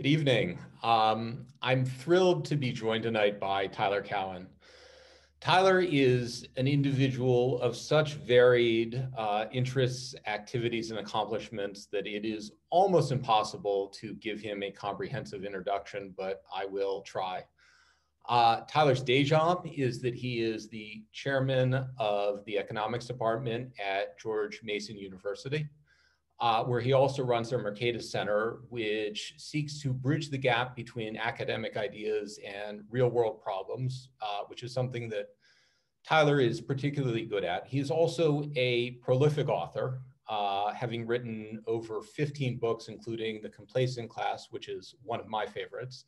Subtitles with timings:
[0.00, 0.58] Good evening.
[0.82, 4.46] Um, I'm thrilled to be joined tonight by Tyler Cowen.
[5.42, 12.52] Tyler is an individual of such varied uh, interests, activities, and accomplishments that it is
[12.70, 17.44] almost impossible to give him a comprehensive introduction, but I will try.
[18.26, 24.18] Uh, Tyler's day job is that he is the chairman of the economics department at
[24.18, 25.68] George Mason University
[26.40, 31.16] uh, where he also runs their Mercatus Center, which seeks to bridge the gap between
[31.16, 35.28] academic ideas and real world problems, uh, which is something that
[36.06, 37.66] Tyler is particularly good at.
[37.66, 44.08] He is also a prolific author, uh, having written over 15 books, including The Complacent
[44.08, 46.06] Class, which is one of my favorites.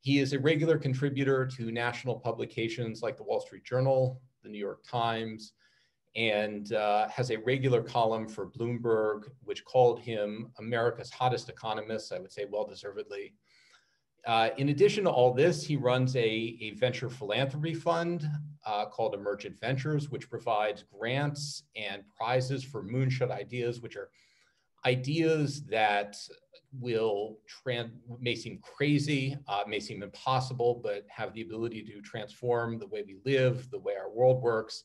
[0.00, 4.58] He is a regular contributor to national publications like the Wall Street Journal, the New
[4.58, 5.52] York Times,
[6.16, 12.18] and uh, has a regular column for Bloomberg, which called him America's hottest economist, I
[12.18, 13.34] would say well deservedly.
[14.26, 18.28] Uh, in addition to all this, he runs a, a venture philanthropy fund
[18.64, 24.10] uh, called Emergent Ventures, which provides grants and prizes for moonshot ideas, which are
[24.84, 26.16] ideas that
[26.80, 27.38] will
[28.20, 33.04] may seem crazy, uh, may seem impossible, but have the ability to transform the way
[33.06, 34.84] we live, the way our world works,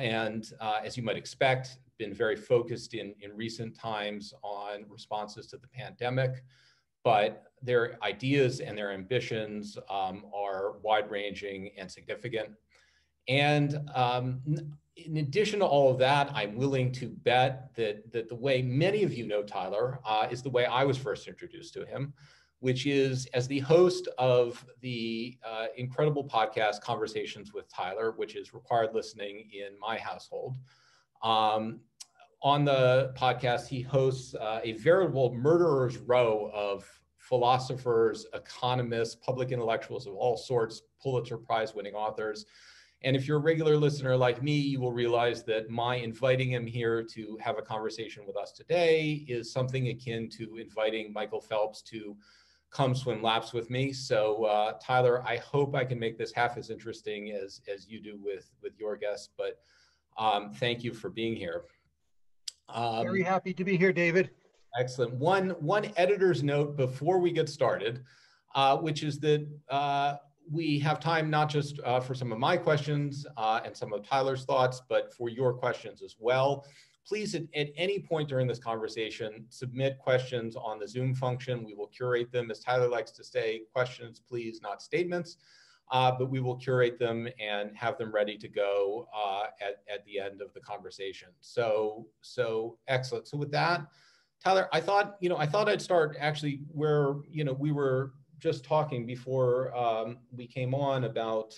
[0.00, 5.46] and uh, as you might expect, been very focused in, in recent times on responses
[5.48, 6.44] to the pandemic.
[7.04, 12.50] But their ideas and their ambitions um, are wide ranging and significant.
[13.28, 14.40] And um,
[14.96, 19.04] in addition to all of that, I'm willing to bet that, that the way many
[19.04, 22.12] of you know Tyler uh, is the way I was first introduced to him,
[22.62, 28.54] which is as the host of the uh, incredible podcast Conversations with Tyler, which is
[28.54, 30.56] required listening in my household.
[31.24, 31.80] Um,
[32.40, 40.06] on the podcast, he hosts uh, a veritable murderer's row of philosophers, economists, public intellectuals
[40.06, 42.46] of all sorts, Pulitzer Prize winning authors.
[43.02, 46.64] And if you're a regular listener like me, you will realize that my inviting him
[46.64, 51.82] here to have a conversation with us today is something akin to inviting Michael Phelps
[51.82, 52.16] to
[52.72, 53.92] come swim laps with me.
[53.92, 58.00] So uh, Tyler, I hope I can make this half as interesting as, as you
[58.00, 59.60] do with, with your guests, but
[60.18, 61.64] um, thank you for being here.
[62.68, 64.30] Um, Very happy to be here, David.
[64.78, 65.12] Excellent.
[65.14, 68.02] One, one editor's note before we get started,
[68.54, 70.14] uh, which is that uh,
[70.50, 74.02] we have time not just uh, for some of my questions uh, and some of
[74.02, 76.64] Tyler's thoughts, but for your questions as well
[77.06, 81.64] please at, at, any point during this conversation, submit questions on the Zoom function.
[81.64, 82.50] We will curate them.
[82.50, 85.36] As Tyler likes to say, questions, please, not statements.
[85.90, 90.04] Uh, but we will curate them and have them ready to go uh, at, at
[90.06, 91.28] the end of the conversation.
[91.40, 93.28] So, so excellent.
[93.28, 93.86] So with that,
[94.42, 98.14] Tyler, I thought, you know, I thought I'd start actually where, you know, we were
[98.38, 101.54] just talking before um, we came on about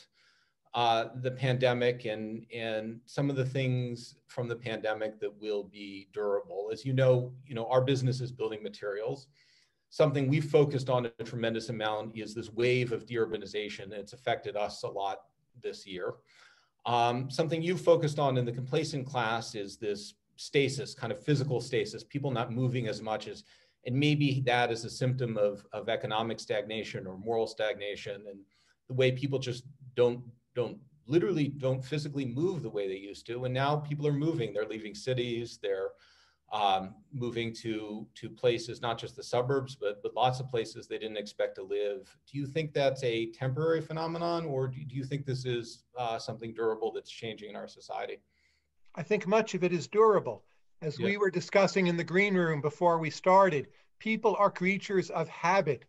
[0.75, 6.09] uh, the pandemic and and some of the things from the pandemic that will be
[6.13, 6.69] durable.
[6.73, 9.29] As you know, you know our business is building materials.
[9.91, 13.93] Something we've focused on a tremendous amount is this wave of deurbanization.
[13.93, 15.19] It's affected us a lot
[15.63, 16.15] this year.
[16.87, 21.61] Um, something you've focused on in the complacent class is this stasis, kind of physical
[21.61, 23.45] stasis, people not moving as much as,
[23.87, 28.41] and maybe that is a symptom of, of economic stagnation or moral stagnation and
[28.89, 29.65] the way people just
[29.95, 30.21] don't
[30.55, 33.45] don't literally don't physically move the way they used to.
[33.45, 34.53] And now people are moving.
[34.53, 35.59] They're leaving cities.
[35.63, 35.91] They're
[36.53, 40.99] um, moving to to places, not just the suburbs, but but lots of places they
[40.99, 42.17] didn't expect to live.
[42.31, 46.19] Do you think that's a temporary phenomenon, or do, do you think this is uh,
[46.19, 48.21] something durable that's changing in our society?
[48.95, 50.45] I think much of it is durable.
[50.81, 51.07] As yeah.
[51.07, 55.87] we were discussing in the green room before we started, people are creatures of habit.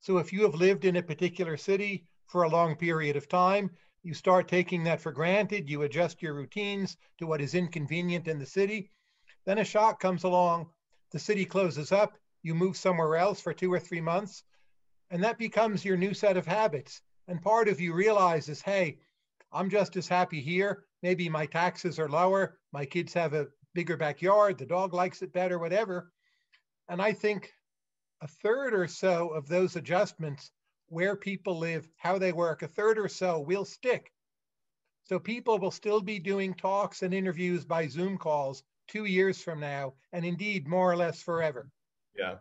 [0.00, 3.70] So if you have lived in a particular city for a long period of time,
[4.02, 5.68] you start taking that for granted.
[5.68, 8.90] You adjust your routines to what is inconvenient in the city.
[9.44, 10.70] Then a shock comes along.
[11.12, 12.16] The city closes up.
[12.42, 14.42] You move somewhere else for two or three months.
[15.10, 17.02] And that becomes your new set of habits.
[17.28, 18.98] And part of you realizes, hey,
[19.52, 20.84] I'm just as happy here.
[21.02, 22.58] Maybe my taxes are lower.
[22.72, 24.58] My kids have a bigger backyard.
[24.58, 26.12] The dog likes it better, whatever.
[26.88, 27.52] And I think
[28.22, 30.50] a third or so of those adjustments
[30.90, 34.12] where people live, how they work, a third or so will stick.
[35.04, 39.60] So people will still be doing talks and interviews by Zoom calls two years from
[39.60, 41.70] now, and indeed more or less forever.
[42.16, 42.34] Yeah.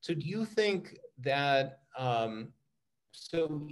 [0.00, 2.52] So do you think that, um,
[3.12, 3.66] so,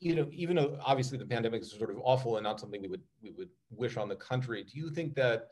[0.00, 2.88] you know, even though obviously the pandemic is sort of awful and not something we
[2.88, 5.48] would, we would wish on the country, do you think that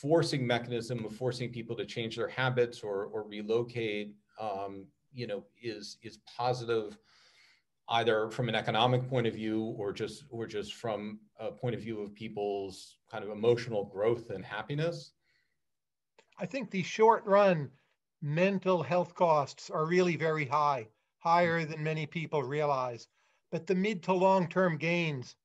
[0.00, 5.44] forcing mechanism of forcing people to change their habits or, or relocate um, you know,
[5.62, 6.98] is is positive
[7.92, 11.80] either from an economic point of view or just or just from a point of
[11.80, 15.12] view of people's kind of emotional growth and happiness?
[16.38, 17.70] I think the short run
[18.22, 23.08] mental health costs are really very high, higher than many people realize.
[23.50, 25.36] But the mid to long term gains,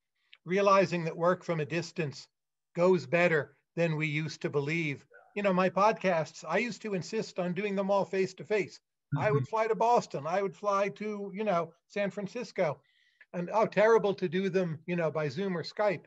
[0.45, 2.27] realizing that work from a distance
[2.73, 5.05] goes better than we used to believe.
[5.35, 8.79] You know, my podcasts, I used to insist on doing them all face to face.
[9.17, 9.49] I would mm-hmm.
[9.49, 10.25] fly to Boston.
[10.27, 12.79] I would fly to, you know, San Francisco.
[13.33, 16.05] And oh, terrible to do them, you know, by Zoom or Skype.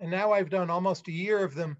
[0.00, 1.76] And now I've done almost a year of them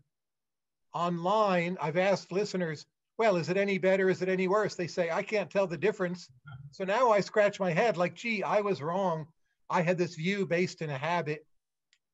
[0.94, 1.76] online.
[1.80, 2.86] I've asked listeners,
[3.18, 4.08] well, is it any better?
[4.08, 4.74] Is it any worse?
[4.74, 6.26] They say, I can't tell the difference.
[6.26, 6.68] Mm-hmm.
[6.72, 9.26] So now I scratch my head like, gee, I was wrong.
[9.70, 11.44] I had this view based in a habit,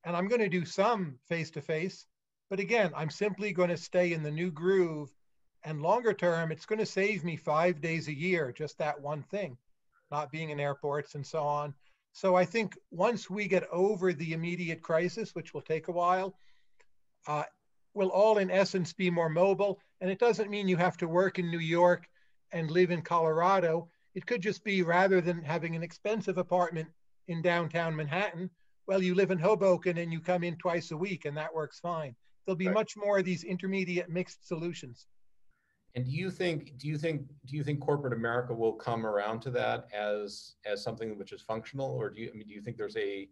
[0.04, 2.06] and I'm going to do some face to face.
[2.50, 5.10] But again, I'm simply going to stay in the new groove.
[5.64, 9.22] And longer term, it's going to save me five days a year, just that one
[9.22, 9.56] thing,
[10.10, 11.74] not being in airports and so on.
[12.12, 16.36] So I think once we get over the immediate crisis, which will take a while,
[17.26, 17.44] uh,
[17.94, 19.80] we'll all in essence be more mobile.
[20.00, 22.06] And it doesn't mean you have to work in New York
[22.52, 23.88] and live in Colorado.
[24.14, 26.88] It could just be rather than having an expensive apartment
[27.26, 28.50] in downtown Manhattan,
[28.86, 31.80] well, you live in Hoboken and you come in twice a week, and that works
[31.80, 32.14] fine.
[32.44, 32.74] There'll be right.
[32.74, 35.06] much more of these intermediate mixed solutions.
[35.94, 39.40] And do you think do you think do you think corporate America will come around
[39.42, 42.62] to that as as something which is functional, or do you I mean do you
[42.62, 43.28] think there's a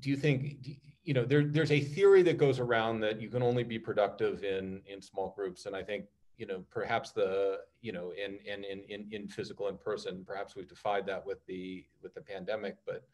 [0.00, 0.66] do you think
[1.04, 4.44] you know there there's a theory that goes around that you can only be productive
[4.44, 6.04] in in small groups, and I think
[6.36, 10.68] you know perhaps the you know in in in in physical in person perhaps we've
[10.68, 12.76] defied that with the with the pandemic.
[12.84, 13.04] But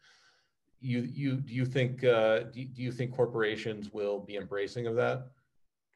[0.81, 4.95] you you do you think uh, do, do you think corporations will be embracing of
[4.95, 5.27] that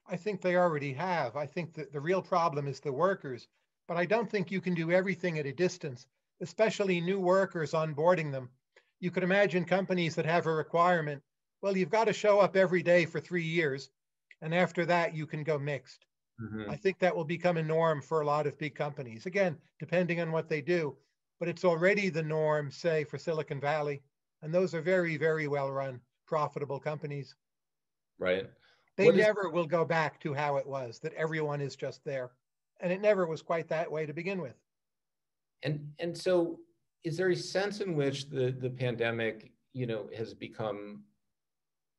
[0.08, 3.48] i think they already have i think that the real problem is the workers
[3.88, 6.06] but i don't think you can do everything at a distance
[6.42, 8.50] especially new workers onboarding them
[9.00, 11.22] you could imagine companies that have a requirement
[11.62, 13.90] well you've got to show up every day for three years
[14.42, 16.06] and after that you can go mixed
[16.42, 16.70] Mm-hmm.
[16.70, 19.26] I think that will become a norm for a lot of big companies.
[19.26, 20.96] Again, depending on what they do,
[21.40, 24.02] but it's already the norm, say, for Silicon Valley.
[24.42, 27.36] And those are very, very well run, profitable companies.
[28.20, 28.50] Right.
[28.98, 29.54] They what never is...
[29.54, 32.32] will go back to how it was, that everyone is just there.
[32.80, 34.56] And it never was quite that way to begin with.
[35.64, 36.60] And and so
[37.04, 41.04] is there a sense in which the, the pandemic, you know, has become,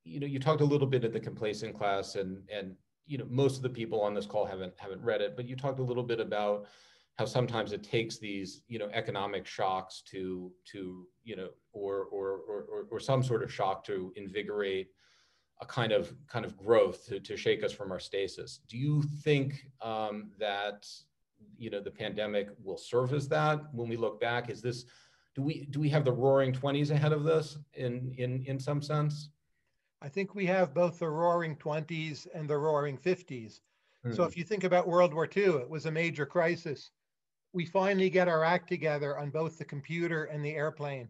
[0.03, 2.75] you know, you talked a little bit in the complacent class and and
[3.07, 5.55] you know most of the people on this call haven't haven't read it but you
[5.55, 6.65] talked a little bit about
[7.17, 12.39] how sometimes it takes these you know economic shocks to to you know or or
[12.47, 14.89] or, or some sort of shock to invigorate
[15.65, 19.01] a kind of kind of growth to, to shake us from our stasis do you
[19.23, 20.87] think um, that
[21.57, 24.85] you know the pandemic will serve as that when we look back is this
[25.35, 28.81] do we do we have the roaring 20s ahead of this in in in some
[28.81, 29.29] sense
[30.05, 33.25] I think we have both the roaring 20s and the roaring 50s.
[33.25, 34.13] Mm-hmm.
[34.13, 34.29] So hmm.
[34.29, 36.91] if you think about World War II, it was a major crisis.
[37.53, 41.09] We finally get our act together on both the computer and the airplane.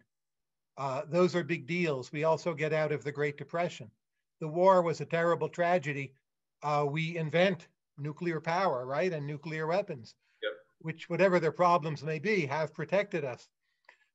[0.77, 2.11] Uh, those are big deals.
[2.13, 3.91] We also get out of the Great Depression.
[4.39, 6.13] The war was a terrible tragedy.
[6.61, 7.67] Uh, we invent
[7.97, 10.51] nuclear power, right, and nuclear weapons, yep.
[10.79, 13.47] which, whatever their problems may be, have protected us.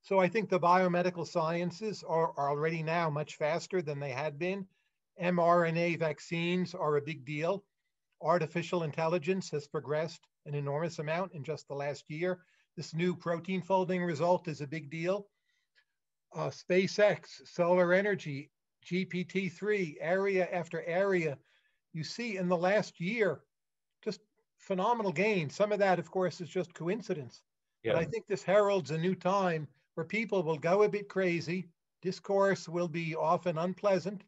[0.02, 4.38] So I think the biomedical sciences are, are already now much faster than they had
[4.38, 4.66] been.
[5.22, 7.64] mRNA vaccines are a big deal.
[8.22, 12.40] Artificial intelligence has progressed an enormous amount in just the last year.
[12.76, 15.28] This new protein folding result is a big deal.
[16.34, 18.50] Uh, SpaceX, solar energy,
[18.86, 21.38] GPT-3, area after area.
[21.92, 23.40] You see in the last year,
[24.02, 24.20] just
[24.58, 25.54] phenomenal gains.
[25.54, 27.42] Some of that, of course, is just coincidence.
[27.82, 27.94] Yeah.
[27.94, 31.68] But I think this heralds a new time where people will go a bit crazy.
[32.02, 34.22] Discourse will be often unpleasant,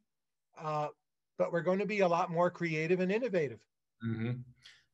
[0.58, 0.88] uh,
[1.38, 3.60] but we're going to be a lot more creative and innovative.
[4.04, 4.32] Mm-hmm.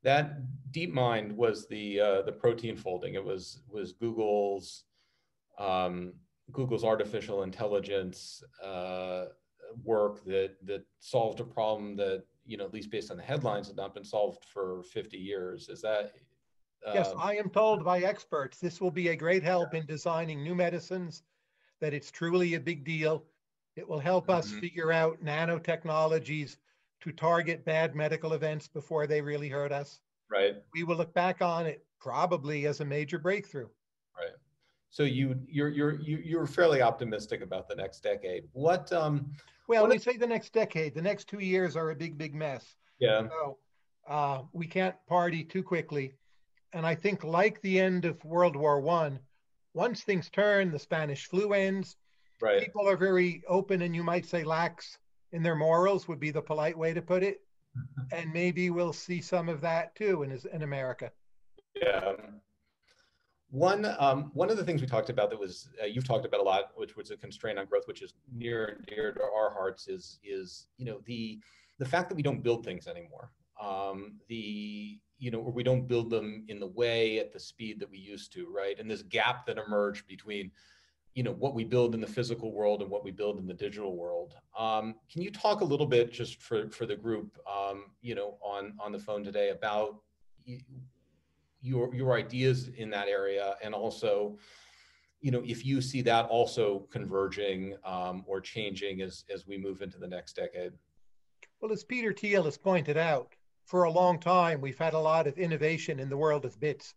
[0.04, 0.38] That
[0.70, 3.14] DeepMind was the uh, the protein folding.
[3.14, 4.84] It was was Google's
[5.58, 6.12] um,
[6.52, 9.26] Google's artificial intelligence uh,
[9.84, 13.68] work that that solved a problem that you know at least based on the headlines
[13.68, 15.68] had not been solved for 50 years.
[15.68, 16.12] Is that
[16.94, 20.42] Yes, um, I am told by experts this will be a great help in designing
[20.42, 21.22] new medicines,
[21.80, 23.24] that it's truly a big deal.
[23.76, 24.60] It will help us mm-hmm.
[24.60, 26.56] figure out nanotechnologies
[27.00, 30.00] to target bad medical events before they really hurt us.
[30.30, 30.56] Right.
[30.74, 33.68] We will look back on it probably as a major breakthrough.
[34.90, 38.44] So you you're you're you're fairly optimistic about the next decade.
[38.52, 39.32] What um
[39.68, 40.94] well, what we say the next decade.
[40.94, 42.74] The next two years are a big, big mess.
[42.98, 43.28] Yeah.
[43.28, 43.58] So
[44.08, 46.14] uh, we can't party too quickly
[46.72, 49.20] And I think, like the end of World War One,
[49.74, 51.96] once things turn, the Spanish flu ends.
[52.40, 52.60] Right.
[52.60, 54.98] People are very open and you might say lax
[55.32, 57.40] in their morals, would be the polite way to put it.
[58.12, 61.12] and maybe we'll see some of that too in, in America.
[61.74, 62.12] Yeah.
[63.50, 66.40] One um, one of the things we talked about that was uh, you've talked about
[66.40, 69.50] a lot, which was a constraint on growth, which is near and dear to our
[69.50, 71.40] hearts, is is you know the
[71.78, 73.30] the fact that we don't build things anymore.
[73.60, 77.80] Um, the you know, or we don't build them in the way at the speed
[77.80, 78.78] that we used to, right?
[78.78, 80.50] And this gap that emerged between
[81.14, 83.54] you know what we build in the physical world and what we build in the
[83.54, 84.34] digital world.
[84.56, 88.36] Um, can you talk a little bit just for for the group, um, you know,
[88.42, 90.02] on on the phone today about
[91.60, 93.56] your your ideas in that area.
[93.62, 94.38] And also
[95.20, 99.82] you know if you see that also converging um, or changing as as we move
[99.82, 100.72] into the next decade.
[101.60, 103.34] Well as peter thiel has pointed out
[103.64, 106.94] for a long time we've had a lot of innovation in the world of bits.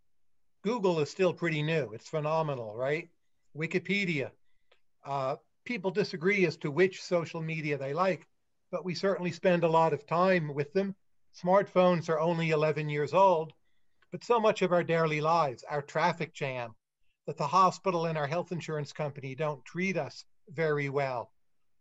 [0.64, 1.92] Google is still pretty new.
[1.94, 3.10] It's phenomenal right?
[3.58, 4.30] Wikipedia.
[5.04, 8.28] Uh, people disagree as to which social media they like
[8.72, 10.96] but we certainly spend a lot of time with them.
[11.44, 13.54] Smartphones are only 11 years old
[14.12, 16.76] but so much of our daily lives, our traffic jam,
[17.28, 21.32] that the hospital and our health insurance company don't treat us very well.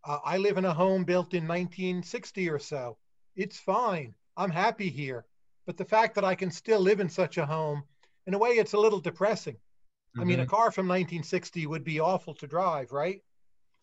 [0.05, 2.97] Uh, I live in a home built in 1960 or so.
[3.37, 4.15] It's fine.
[4.37, 5.27] I'm happy here.
[5.67, 7.83] But the fact that I can still live in such a home,
[8.27, 9.55] in a way, it's a little depressing.
[9.55, 10.21] Mm-hmm.
[10.21, 10.51] I mean, a mm-hmm.
[10.51, 13.23] car from 1960 would be awful to drive, right?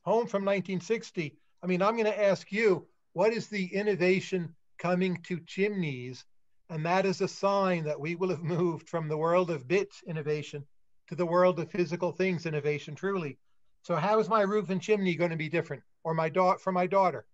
[0.06, 1.36] Home from 1960.
[1.64, 6.24] I mean, I'm going to ask you, what is the innovation coming to chimneys
[6.70, 10.04] and that is a sign that we will have moved from the world of bits
[10.08, 10.66] innovation
[11.08, 13.38] to the world of physical things innovation truly.
[13.82, 16.72] So how is my roof and chimney going to be different or my daughter for
[16.72, 17.26] my daughter?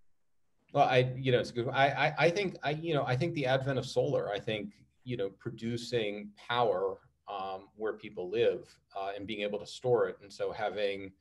[0.74, 1.68] Well, I, you know, it's good.
[1.70, 4.74] I, I, I think, I, you know, I think the advent of solar, I think,
[5.04, 6.98] you know, producing power
[7.28, 10.18] um, where people live uh, and being able to store it.
[10.22, 11.12] And so having,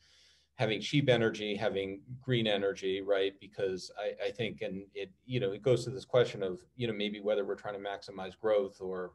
[0.56, 3.32] having cheap energy, having green energy, right?
[3.40, 6.86] Because I, I think, and it, you know, it goes to this question of, you
[6.86, 9.12] know, maybe whether we're trying to maximize growth or,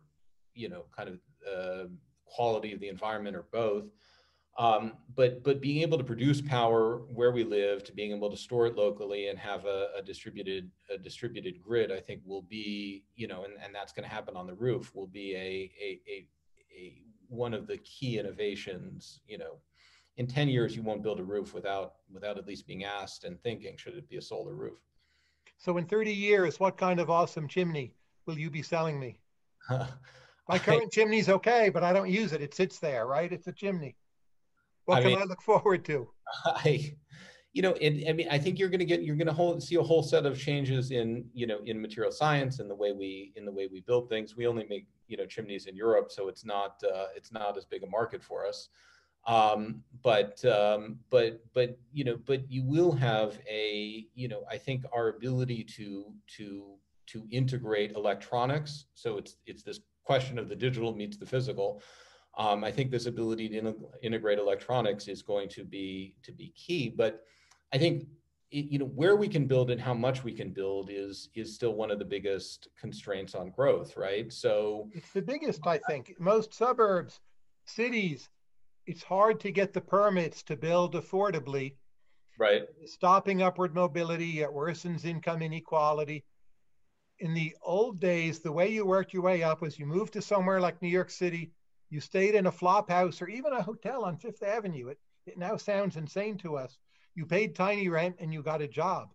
[0.53, 1.87] you know, kind of uh,
[2.25, 3.85] quality of the environment or both.
[4.57, 8.37] Um, but but being able to produce power where we live, to being able to
[8.37, 13.03] store it locally and have a, a distributed a distributed grid, I think will be,
[13.15, 16.01] you know, and, and that's going to happen on the roof, will be a, a,
[16.09, 16.27] a,
[16.75, 19.59] a one of the key innovations, you know,
[20.17, 23.41] in 10 years you won't build a roof without without at least being asked and
[23.41, 24.79] thinking should it be a solar roof?
[25.57, 27.95] So in 30 years what kind of awesome chimney
[28.25, 29.19] will you be selling me?
[29.69, 32.41] My current I, chimney's okay but i don't use it.
[32.41, 33.31] It sits there right?
[33.31, 33.95] It's a chimney.
[34.85, 36.09] What I can mean, i look forward to?
[36.45, 36.95] I
[37.53, 39.75] you know and, i mean i think you're going to get you're going to see
[39.75, 43.31] a whole set of changes in you know in material science and the way we
[43.35, 44.35] in the way we build things.
[44.35, 47.65] We only make you know chimneys in europe so it's not uh, it's not as
[47.65, 48.69] big a market for us
[49.27, 54.57] um, but um, but but you know, but you will have a you know, I
[54.57, 56.05] think our ability to
[56.37, 56.75] to
[57.07, 58.85] to integrate electronics.
[58.93, 61.81] So it's it's this question of the digital meets the physical.
[62.37, 66.53] Um, I think this ability to in, integrate electronics is going to be to be
[66.55, 66.87] key.
[66.87, 67.23] But
[67.73, 68.07] I think
[68.51, 71.53] it, you know where we can build and how much we can build is is
[71.53, 74.31] still one of the biggest constraints on growth, right?
[74.31, 76.15] So it's the biggest, I think.
[76.17, 77.19] Most suburbs,
[77.65, 78.29] cities,
[78.87, 81.75] it's hard to get the permits to build affordably.
[82.39, 82.63] Right.
[82.85, 86.23] Stopping upward mobility, it worsens income inequality.
[87.19, 90.21] In the old days, the way you worked your way up was you moved to
[90.21, 91.51] somewhere like New York City,
[91.89, 94.87] you stayed in a flop house or even a hotel on Fifth Avenue.
[94.87, 96.77] It, it now sounds insane to us.
[97.15, 99.09] You paid tiny rent and you got a job.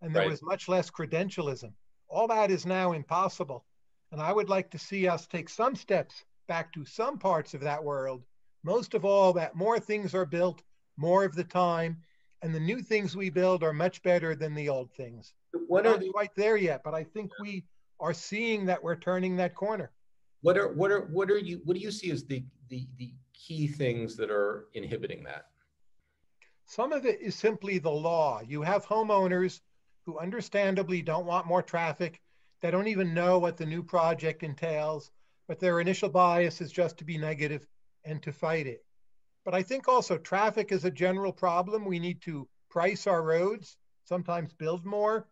[0.00, 0.30] And there right.
[0.30, 1.72] was much less credentialism.
[2.08, 3.64] All that is now impossible.
[4.10, 7.60] And I would like to see us take some steps back to some parts of
[7.60, 8.24] that world
[8.62, 10.62] most of all, that more things are built
[10.96, 11.96] more of the time,
[12.42, 15.34] and the new things we build are much better than the old things.
[15.66, 17.64] What are the, quite there yet, but I think we
[18.00, 19.90] are seeing that we're turning that corner.
[20.42, 23.12] What are what are what are you what do you see as the the the
[23.32, 25.46] key things that are inhibiting that?
[26.66, 28.40] Some of it is simply the law.
[28.46, 29.60] You have homeowners
[30.04, 32.20] who understandably don't want more traffic.
[32.60, 35.10] They don't even know what the new project entails,
[35.46, 37.66] but their initial bias is just to be negative
[38.04, 38.84] and to fight it.
[39.44, 41.84] But I think also traffic is a general problem.
[41.84, 45.28] We need to price our roads, sometimes build more,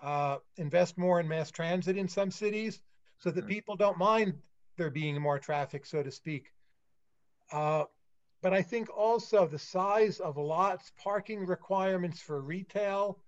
[0.00, 2.80] uh, invest more in mass transit in some cities
[3.18, 3.48] so that mm-hmm.
[3.48, 4.34] people don't mind
[4.76, 6.52] there being more traffic, so to speak.
[7.52, 7.84] Uh,
[8.42, 13.18] but I think also the size of lots, parking requirements for retail,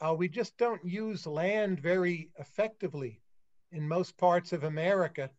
[0.00, 3.20] uh, we just don't use land very effectively
[3.72, 5.30] in most parts of America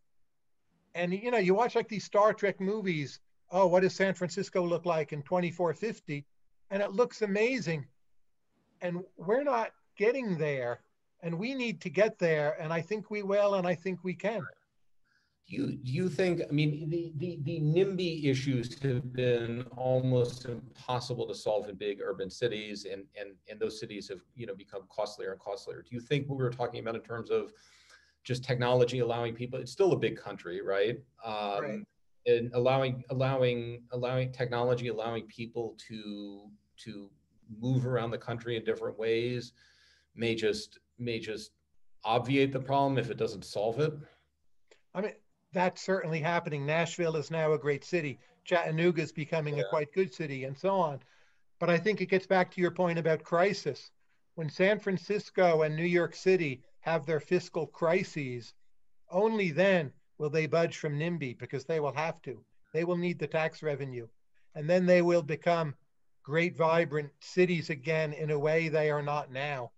[0.95, 3.19] And you know, you watch like these Star Trek movies.
[3.51, 6.25] Oh, what does San Francisco look like in 2450?
[6.71, 7.85] And it looks amazing.
[8.81, 10.79] And we're not getting there.
[11.21, 12.55] And we need to get there.
[12.59, 14.39] And I think we will, and I think we can.
[15.47, 21.27] Do you, you think, I mean, the, the, the NIMBY issues have been almost impossible
[21.27, 24.81] to solve in big urban cities and, and, and those cities have, you know, become
[24.89, 25.83] costlier and costlier.
[25.83, 27.51] Do you think what we were talking about in terms of
[28.25, 30.97] just technology allowing people, it's still a big country, right?
[31.23, 31.79] Um, right.
[32.25, 37.09] And allowing, allowing, allowing technology, allowing people to, to
[37.61, 39.53] move around the country in different ways
[40.15, 41.51] may just, may just
[42.03, 43.93] obviate the problem if it doesn't solve it?
[44.95, 45.13] I mean,
[45.53, 46.65] that's certainly happening.
[46.65, 48.19] Nashville is now a great city.
[48.43, 49.63] Chattanooga is becoming yeah.
[49.63, 50.99] a quite good city, and so on.
[51.59, 53.91] But I think it gets back to your point about crisis.
[54.35, 58.53] When San Francisco and New York City have their fiscal crises,
[59.09, 62.43] only then will they budge from NIMBY because they will have to.
[62.73, 64.07] They will need the tax revenue.
[64.55, 65.75] And then they will become
[66.23, 69.71] great, vibrant cities again in a way they are not now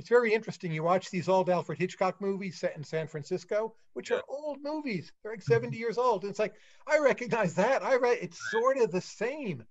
[0.00, 0.72] it's very interesting.
[0.72, 5.12] You watch these old Alfred Hitchcock movies set in San Francisco, which are old movies.
[5.22, 5.52] They're like mm-hmm.
[5.52, 6.22] 70 years old.
[6.22, 6.54] And it's like,
[6.86, 7.82] I recognize that.
[7.82, 9.62] I read it's sort of the same.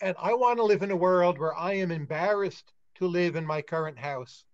[0.00, 3.44] And I want to live in a world where I am embarrassed to live in
[3.44, 4.44] my current house.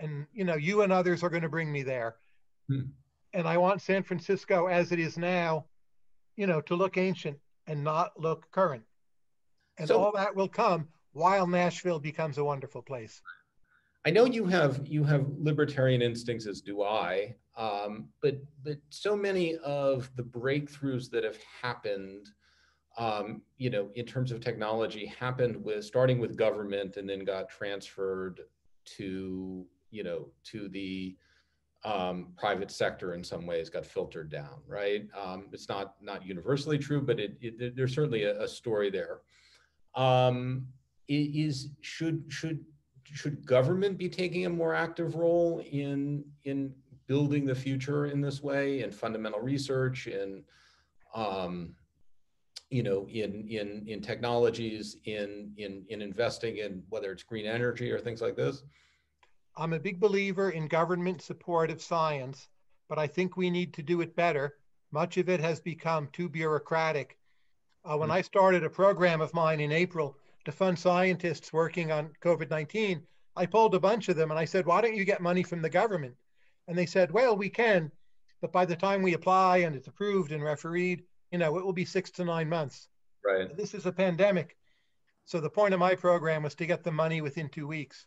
[0.00, 2.16] And you know, you and others are going to bring me there.
[2.68, 2.90] Hmm.
[3.32, 5.66] And I want San Francisco as it is now,
[6.36, 8.82] you know, to look ancient and not look current.
[9.78, 13.22] And so, all that will come while Nashville becomes a wonderful place.
[14.06, 17.36] I know you have you have libertarian instincts, as do I.
[17.56, 22.30] Um, but but so many of the breakthroughs that have happened,
[22.96, 27.50] um, you know, in terms of technology, happened with starting with government and then got
[27.50, 28.40] transferred
[28.96, 31.16] to you know to the
[31.84, 35.06] um, private sector in some ways got filtered down, right?
[35.18, 39.20] Um, it's not not universally true, but it, it there's certainly a, a story there.
[39.94, 40.66] Um,
[41.08, 42.64] is should should
[43.04, 46.72] should government be taking a more active role in in
[47.06, 50.44] building the future in this way in fundamental research in
[51.14, 51.74] um,
[52.68, 57.90] you know in in in technologies in in in investing in whether it's green energy
[57.90, 58.62] or things like this
[59.60, 62.48] i'm a big believer in government support of science
[62.88, 64.56] but i think we need to do it better
[64.90, 67.16] much of it has become too bureaucratic
[67.84, 68.18] uh, when mm-hmm.
[68.18, 73.02] i started a program of mine in april to fund scientists working on COVID 19,
[73.36, 75.62] I pulled a bunch of them and I said, why don't you get money from
[75.62, 76.14] the government?
[76.68, 77.90] And they said, well, we can,
[78.40, 81.72] but by the time we apply and it's approved and refereed, you know, it will
[81.72, 82.88] be six to nine months.
[83.24, 83.54] Right.
[83.56, 84.56] This is a pandemic.
[85.26, 88.06] So the point of my program was to get the money within two weeks.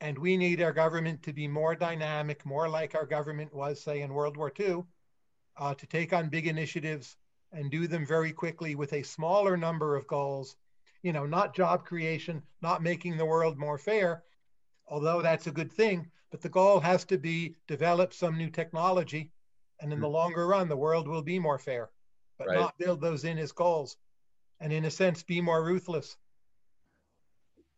[0.00, 4.00] And we need our government to be more dynamic, more like our government was, say,
[4.00, 4.84] in World War II,
[5.58, 7.16] uh, to take on big initiatives
[7.52, 10.56] and do them very quickly with a smaller number of goals
[11.02, 14.22] you know, not job creation, not making the world more fair,
[14.86, 16.10] although that's a good thing.
[16.30, 19.32] But the goal has to be develop some new technology,
[19.80, 20.12] and in the hmm.
[20.12, 21.90] longer run, the world will be more fair.
[22.38, 22.58] But right.
[22.58, 23.96] not build those in as goals,
[24.60, 26.16] and in a sense, be more ruthless.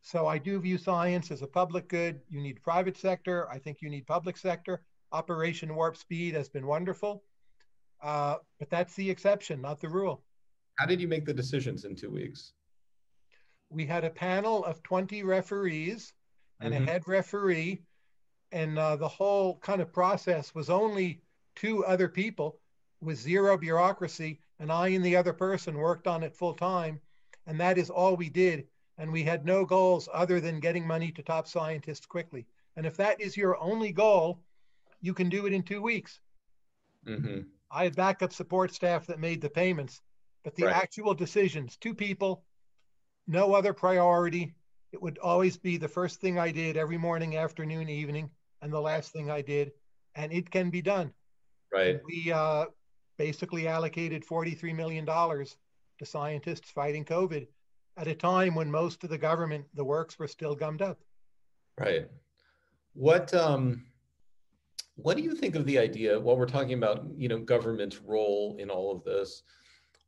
[0.02, 2.20] So I do view science as a public good.
[2.28, 3.48] You need private sector.
[3.50, 4.82] I think you need public sector.
[5.12, 7.22] Operation Warp Speed has been wonderful,
[8.02, 10.24] uh, but that's the exception, not the rule.
[10.78, 12.54] How did you make the decisions in two weeks?
[13.72, 16.12] we had a panel of 20 referees
[16.60, 16.84] and mm-hmm.
[16.84, 17.82] a head referee.
[18.52, 21.22] And uh, the whole kind of process was only
[21.56, 22.58] two other people
[23.00, 24.40] with zero bureaucracy.
[24.60, 27.00] And I and the other person worked on it full time.
[27.46, 28.66] And that is all we did.
[29.02, 32.46] And we had no goals other than getting money to top scientists quickly.
[32.76, 34.38] And if that is your only goal,
[35.00, 36.20] you can do it in two weeks.
[37.04, 37.40] Mm-hmm.
[37.72, 40.00] I had backup support staff that made the payments,
[40.44, 40.76] but the right.
[40.76, 42.44] actual decisions, two people,
[43.26, 44.54] no other priority.
[44.92, 48.80] It would always be the first thing I did every morning, afternoon, evening, and the
[48.80, 49.72] last thing I did.
[50.14, 51.12] And it can be done.
[51.72, 52.00] Right.
[52.04, 52.66] We uh,
[53.18, 57.48] basically allocated $43 million to scientists fighting COVID
[57.96, 60.98] at a time when most of the government, the works were still gummed up.
[61.78, 62.06] Right.
[62.94, 63.84] What um,
[64.96, 66.18] what do you think of the idea?
[66.18, 69.42] While we're talking about you know government's role in all of this,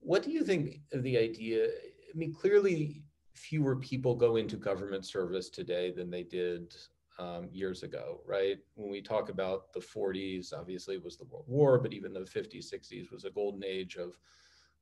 [0.00, 1.66] what do you think of the idea?
[1.66, 3.02] I mean, clearly
[3.34, 6.74] fewer people go into government service today than they did
[7.18, 8.58] um, years ago, right?
[8.74, 12.20] When we talk about the 40s, obviously it was the World War, but even the
[12.20, 14.18] 50s, 60s was a golden age of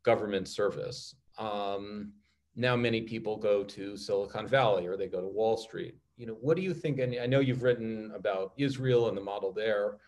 [0.03, 1.15] government service.
[1.39, 2.13] Um,
[2.55, 5.97] now many people go to Silicon Valley or they go to Wall Street.
[6.17, 6.99] You know, what do you think?
[6.99, 9.99] And I know you've written about Israel and the model there.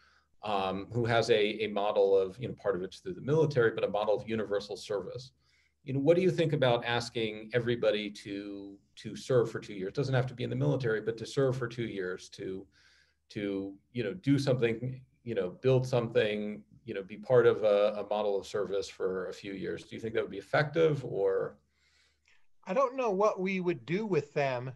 [0.43, 3.71] um, who has a, a model of, you know, part of it's through the military,
[3.71, 5.33] but a model of universal service.
[5.85, 9.89] You know, what do you think about asking everybody to to serve for two years?
[9.89, 12.67] It doesn't have to be in the military, but to serve for two years, to
[13.31, 17.95] to you know do something, you know, build something, you know, be part of a,
[17.99, 19.85] a model of service for a few years.
[19.85, 21.57] Do you think that would be effective or?
[22.67, 24.73] I don't know what we would do with them.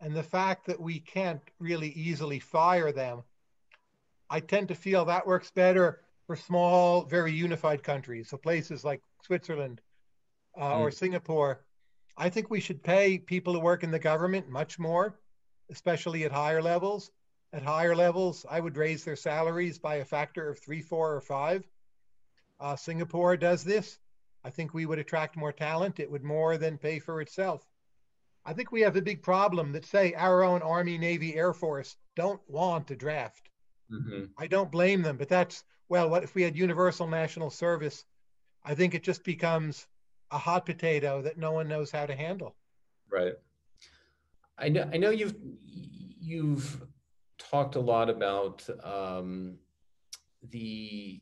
[0.00, 3.22] And the fact that we can't really easily fire them,
[4.28, 8.28] I tend to feel that works better for small, very unified countries.
[8.28, 9.80] So places like Switzerland
[10.56, 10.80] uh, mm.
[10.80, 11.64] or Singapore.
[12.18, 15.18] I think we should pay people who work in the government much more,
[15.70, 17.10] especially at higher levels.
[17.52, 21.20] At higher levels, I would raise their salaries by a factor of three, four, or
[21.20, 21.66] five.
[22.58, 23.98] Uh, Singapore does this.
[24.46, 25.98] I think we would attract more talent.
[25.98, 27.66] It would more than pay for itself.
[28.44, 31.96] I think we have a big problem that, say, our own Army, Navy, Air Force
[32.14, 33.50] don't want to draft.
[33.92, 34.26] Mm-hmm.
[34.38, 38.04] I don't blame them, but that's, well, what if we had universal national service?
[38.64, 39.88] I think it just becomes
[40.30, 42.54] a hot potato that no one knows how to handle.
[43.10, 43.34] Right.
[44.58, 45.34] I know, I know you've,
[46.20, 46.86] you've
[47.36, 49.58] talked a lot about um,
[50.50, 51.20] the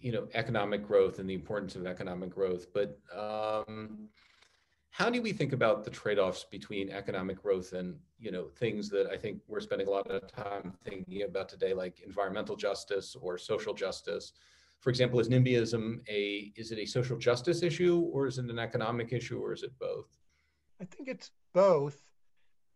[0.00, 4.08] you know economic growth and the importance of economic growth but um,
[4.90, 9.06] how do we think about the trade-offs between economic growth and you know things that
[9.08, 13.38] i think we're spending a lot of time thinking about today like environmental justice or
[13.38, 14.32] social justice?
[14.80, 18.58] For example is nimbyism a is it a social justice issue or is it an
[18.58, 20.06] economic issue or is it both?
[20.80, 22.00] I think it's both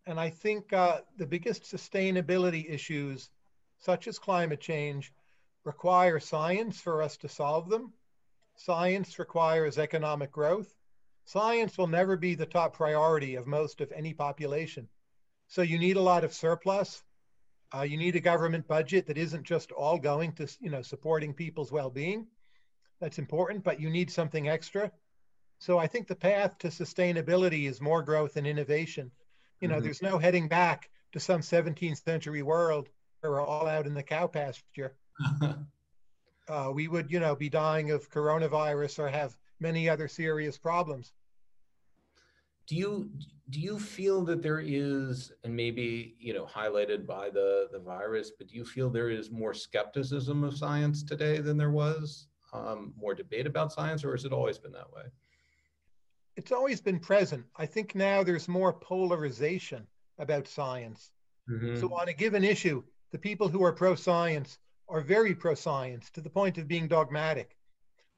[0.07, 3.31] and i think uh, the biggest sustainability issues
[3.78, 5.12] such as climate change
[5.64, 7.92] require science for us to solve them.
[8.57, 10.75] Science requires economic growth.
[11.25, 14.88] Science will never be the top priority of most of any population.
[15.46, 17.03] So you need a lot of surplus.
[17.75, 21.33] Uh, you need a government budget that isn't just all going to, you know, supporting
[21.33, 22.27] people's well-being.
[23.01, 24.92] That's important, but you need something extra.
[25.59, 29.11] So I think the path to sustainability is more growth and innovation.
[29.61, 29.85] You know, mm-hmm.
[29.85, 32.88] there's no heading back to some 17th century world
[33.20, 34.94] where we're all out in the cow pasture.
[36.48, 41.12] uh, we would, you know, be dying of coronavirus or have many other serious problems.
[42.66, 43.11] Do you
[43.51, 48.31] do you feel that there is, and maybe you know, highlighted by the the virus,
[48.37, 52.29] but do you feel there is more skepticism of science today than there was?
[52.53, 55.05] Um, more debate about science, or has it always been that way?
[56.37, 57.44] It's always been present.
[57.57, 59.87] I think now there's more polarization
[60.18, 61.11] about science.
[61.51, 61.81] Mm-hmm.
[61.81, 66.11] So on a given issue, the people who are pro science are very pro science
[66.11, 67.57] to the point of being dogmatic.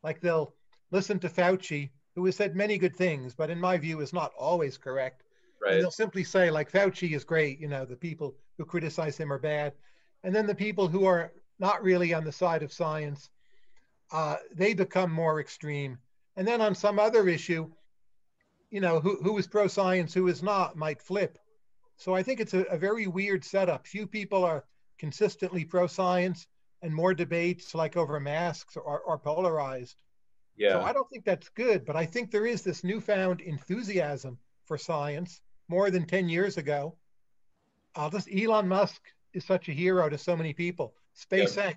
[0.03, 0.55] Like they'll
[0.91, 4.33] listen to Fauci, who has said many good things, but in my view is not
[4.39, 5.23] always correct.
[5.63, 5.75] Right.
[5.75, 9.33] And they'll simply say, like, Fauci is great, you know, the people who criticize him
[9.33, 9.73] are bad.
[10.23, 13.31] And then the people who are not really on the side of science,
[14.13, 15.99] uh, they become more extreme.
[16.37, 17.71] And then on some other issue,
[18.71, 21.39] you know, who, who is pro science, who is not, might flip.
[21.97, 23.87] So I think it's a, a very weird setup.
[23.87, 24.65] Few people are
[24.99, 26.47] consistently pro science,
[26.85, 29.97] and more debates like over masks are, are polarized.
[30.55, 30.73] Yeah.
[30.73, 34.77] So I don't think that's good, but I think there is this newfound enthusiasm for
[34.77, 36.95] science more than 10 years ago.
[37.97, 39.01] Uh, this Elon Musk
[39.33, 40.93] is such a hero to so many people.
[41.17, 41.75] SpaceX, yeah.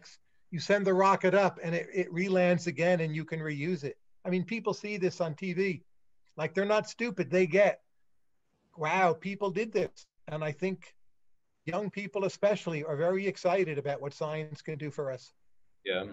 [0.51, 3.97] you send the rocket up and it, it relands again and you can reuse it.
[4.25, 5.83] I mean, people see this on TV.
[6.35, 7.31] Like they're not stupid.
[7.31, 7.79] They get,
[8.75, 10.05] wow, people did this.
[10.27, 10.93] And I think
[11.67, 15.33] young people especially are very excited about what science can do for us.
[15.85, 16.05] Yeah.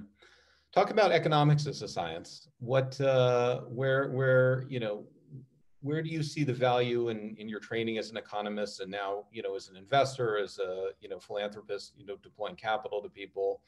[0.73, 2.49] Talk about economics as a science.
[2.59, 5.07] What, uh, where, where, you know,
[5.81, 9.25] where do you see the value in, in your training as an economist and now,
[9.31, 13.09] you know, as an investor, as a, you know, philanthropist, you know, deploying capital to
[13.09, 13.61] people?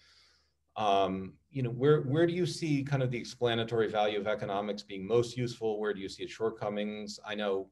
[0.76, 4.82] Um, you know, where, where do you see kind of the explanatory value of economics
[4.82, 5.78] being most useful?
[5.78, 7.20] Where do you see its shortcomings?
[7.24, 7.68] I know,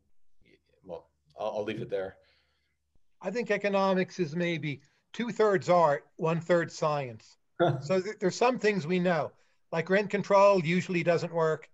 [0.84, 2.16] well, I'll, I'll leave it there.
[3.24, 4.82] I think economics is maybe
[5.14, 7.38] two thirds art, one third science.
[7.80, 9.32] so th- there's some things we know,
[9.72, 11.70] like rent control usually doesn't work.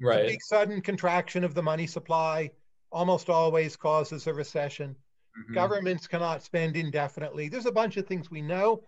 [0.00, 0.24] Right.
[0.24, 2.50] A big sudden contraction of the money supply
[2.90, 4.96] almost always causes a recession.
[5.38, 5.54] Mm-hmm.
[5.54, 7.48] Governments cannot spend indefinitely.
[7.48, 8.82] There's a bunch of things we know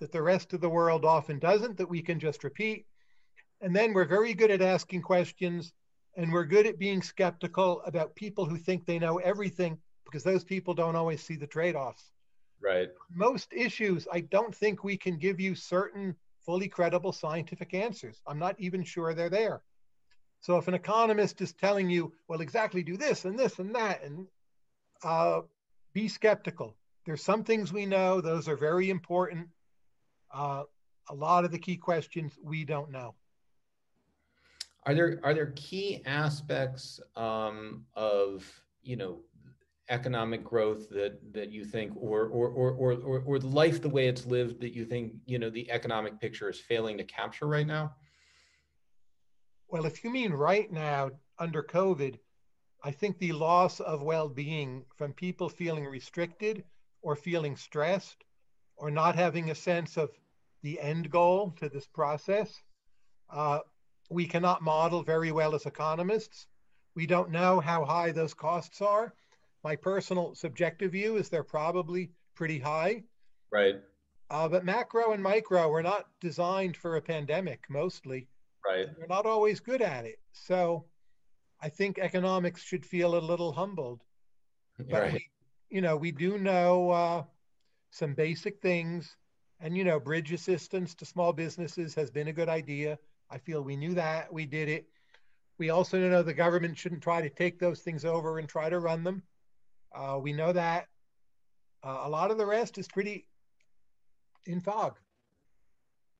[0.00, 2.84] that the rest of the world often doesn't that we can just repeat.
[3.62, 5.72] And then we're very good at asking questions
[6.16, 9.78] and we're good at being skeptical about people who think they know everything
[10.14, 12.12] because those people don't always see the trade-offs.
[12.62, 12.88] Right.
[13.12, 16.14] Most issues, I don't think we can give you certain
[16.46, 18.22] fully credible scientific answers.
[18.24, 19.64] I'm not even sure they're there.
[20.40, 24.04] So if an economist is telling you, well, exactly do this and this and that,
[24.04, 24.28] and
[25.02, 25.40] uh,
[25.94, 26.76] be skeptical.
[27.06, 29.48] There's some things we know; those are very important.
[30.32, 30.62] Uh,
[31.10, 33.16] a lot of the key questions we don't know.
[34.86, 38.44] Are there are there key aspects um, of
[38.84, 39.18] you know
[39.90, 44.24] economic growth that that you think or or, or or or life the way it's
[44.24, 47.94] lived that you think you know the economic picture is failing to capture right now?
[49.68, 52.18] Well, if you mean right now under COVID,
[52.82, 56.64] I think the loss of well-being from people feeling restricted
[57.02, 58.24] or feeling stressed
[58.76, 60.10] or not having a sense of
[60.62, 62.62] the end goal to this process.
[63.30, 63.60] Uh,
[64.10, 66.46] we cannot model very well as economists.
[66.94, 69.14] We don't know how high those costs are.
[69.64, 73.02] My personal subjective view is they're probably pretty high.
[73.50, 73.76] Right.
[74.30, 78.28] Uh, but macro and micro were not designed for a pandemic mostly.
[78.64, 78.86] Right.
[78.96, 80.20] They're not always good at it.
[80.32, 80.84] So
[81.60, 84.02] I think economics should feel a little humbled.
[84.78, 85.12] But right.
[85.14, 85.28] we,
[85.70, 87.22] you know, we do know uh,
[87.90, 89.16] some basic things,
[89.60, 92.98] and you know, bridge assistance to small businesses has been a good idea.
[93.30, 94.88] I feel we knew that, we did it.
[95.56, 98.80] We also know the government shouldn't try to take those things over and try to
[98.80, 99.22] run them.
[99.94, 100.86] Uh, we know that.
[101.82, 103.26] Uh, a lot of the rest is pretty
[104.46, 104.98] in fog.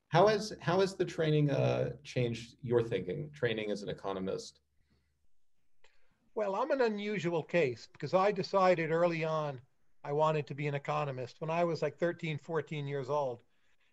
[0.08, 3.30] How has how has the training uh, changed your thinking?
[3.34, 4.60] Training as an economist.
[6.34, 9.60] Well, I'm an unusual case because I decided early on
[10.04, 13.40] I wanted to be an economist when I was like 13, 14 years old.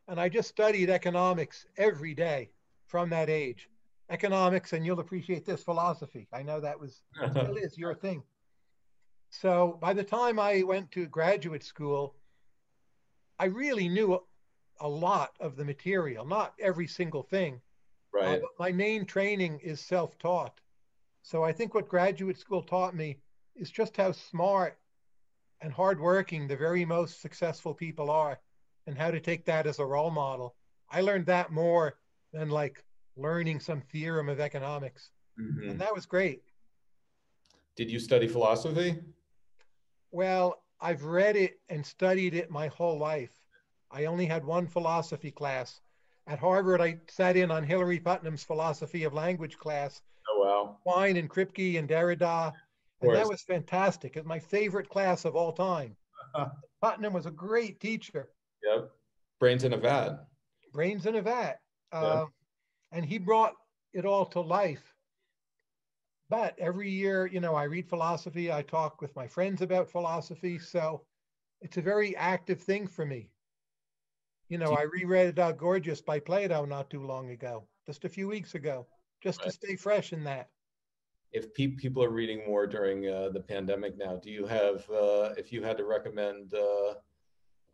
[0.07, 2.49] And I just studied economics every day
[2.87, 3.69] from that age.
[4.09, 6.27] Economics, and you'll appreciate this philosophy.
[6.33, 8.23] I know that was still is your thing.
[9.31, 12.15] So by the time I went to graduate school,
[13.39, 14.21] I really knew
[14.81, 17.61] a lot of the material, not every single thing.
[18.13, 18.41] Right.
[18.41, 20.59] Uh, my main training is self taught.
[21.23, 23.19] So I think what graduate school taught me
[23.55, 24.77] is just how smart
[25.61, 28.39] and hardworking the very most successful people are
[28.87, 30.55] and how to take that as a role model.
[30.89, 31.97] I learned that more
[32.33, 32.83] than like
[33.15, 35.11] learning some theorem of economics.
[35.39, 35.71] Mhm.
[35.71, 36.43] And that was great.
[37.75, 38.99] Did you study philosophy?
[40.11, 43.31] Well, I've read it and studied it my whole life.
[43.91, 45.79] I only had one philosophy class.
[46.27, 50.77] At Harvard, I sat in on Hilary Putnam's philosophy of language class, Oh wow.
[50.83, 52.53] Quine and Kripke and Derrida.
[53.01, 54.15] And that was fantastic.
[54.15, 55.95] It's my favorite class of all time.
[56.81, 58.29] Putnam was a great teacher,
[58.63, 58.91] Yep.
[59.39, 60.27] Brains in a vat.
[60.71, 61.59] brains in a vat.
[61.91, 62.25] Uh,
[62.91, 63.53] and he brought
[63.93, 64.90] it all to life.
[66.31, 70.57] But every year, you know, I read philosophy, I talk with my friends about philosophy.
[70.57, 71.01] So
[71.59, 73.29] it's a very active thing for me.
[74.47, 78.29] You know, I reread uh, Gorgias by Plato not too long ago, just a few
[78.29, 78.87] weeks ago,
[79.21, 80.47] just to stay fresh in that.
[81.33, 85.33] If pe- people are reading more during uh, the pandemic now, do you have, uh,
[85.37, 86.93] if you had to recommend uh,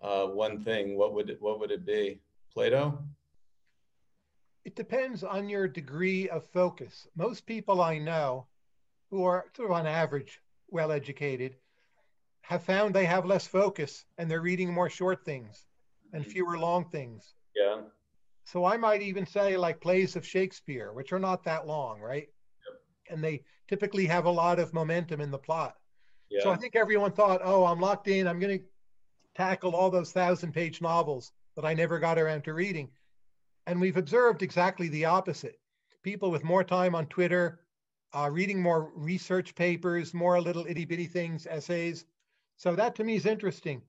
[0.02, 2.22] uh, one thing, what would it, what would it be?
[2.52, 3.04] Plato?
[4.67, 7.08] It depends on your degree of focus.
[7.15, 8.47] Most people I know
[9.10, 11.56] who are sort of on average well educated
[12.41, 15.65] have found they have less focus and they're reading more short things
[16.12, 16.32] and mm-hmm.
[16.32, 17.34] fewer long things.
[17.56, 17.84] Yeah.
[18.43, 22.27] So I might even say like plays of Shakespeare, which are not that long, right?
[22.27, 22.82] Yep.
[23.10, 25.77] And they typically have a lot of momentum in the plot.
[26.30, 26.43] Yeah.
[26.43, 28.27] So I think everyone thought, oh, I'm locked in.
[28.27, 28.65] I'm going to
[29.34, 32.89] tackle all those thousand page novels that I never got around to reading.
[33.67, 35.60] And we've observed exactly the opposite.
[36.01, 37.60] People with more time on Twitter,
[38.13, 42.06] uh, reading more research papers, more little itty bitty things, essays.
[42.56, 43.82] So that to me is interesting.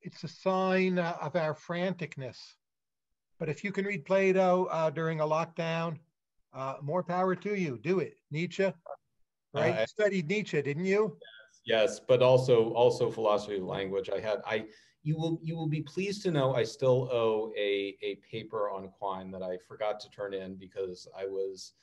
[0.00, 2.38] It's a sign uh, of our franticness.
[3.38, 5.98] But if you can read Plato uh, during a lockdown,
[6.54, 7.78] uh, more power to you.
[7.82, 8.14] Do it.
[8.30, 8.72] Nietzsche,
[9.52, 9.74] right?
[9.74, 11.18] I- you studied Nietzsche, didn't you?
[11.20, 14.08] Yes, Yes, but also also philosophy of language.
[14.08, 14.64] I had I
[15.06, 18.88] you will you will be pleased to know I still owe a a paper on
[18.88, 21.74] Quine that I forgot to turn in because I was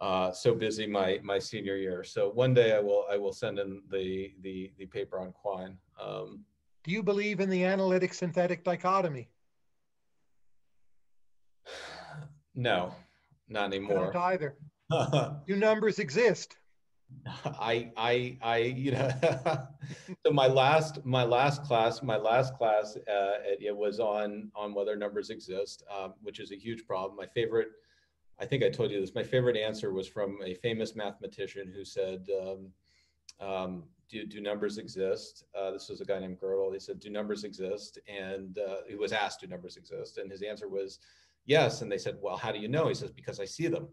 [0.00, 2.02] uh, so busy my my senior year.
[2.02, 5.76] So one day I will I will send in the the the paper on Quine.
[6.02, 6.40] Um,
[6.84, 9.28] Do you believe in the analytic synthetic dichotomy?
[12.54, 12.94] no,
[13.46, 14.10] not I anymore.
[14.10, 14.56] don't either.
[15.46, 16.56] Do numbers exist?
[17.26, 19.10] I I I you know
[20.26, 24.74] so my last my last class my last class uh, it, it was on on
[24.74, 27.16] whether numbers exist um, which is a huge problem.
[27.16, 27.68] My favorite
[28.38, 31.84] I think I told you this my favorite answer was from a famous mathematician who
[31.84, 32.70] said um,
[33.40, 35.44] um, do, do numbers exist?
[35.58, 37.98] Uh, this was a guy named Gödel he said do numbers exist?
[38.06, 40.18] And uh, he was asked do numbers exist?
[40.18, 40.98] And his answer was
[41.46, 41.82] yes.
[41.82, 42.88] And they said well how do you know?
[42.88, 43.88] He says because I see them.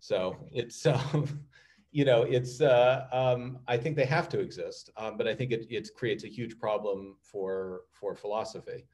[0.00, 1.44] So it's um,
[1.90, 5.52] you know, it's, uh, um, I think they have to exist, um, but I think
[5.52, 8.84] it, it creates a huge problem for, for philosophy.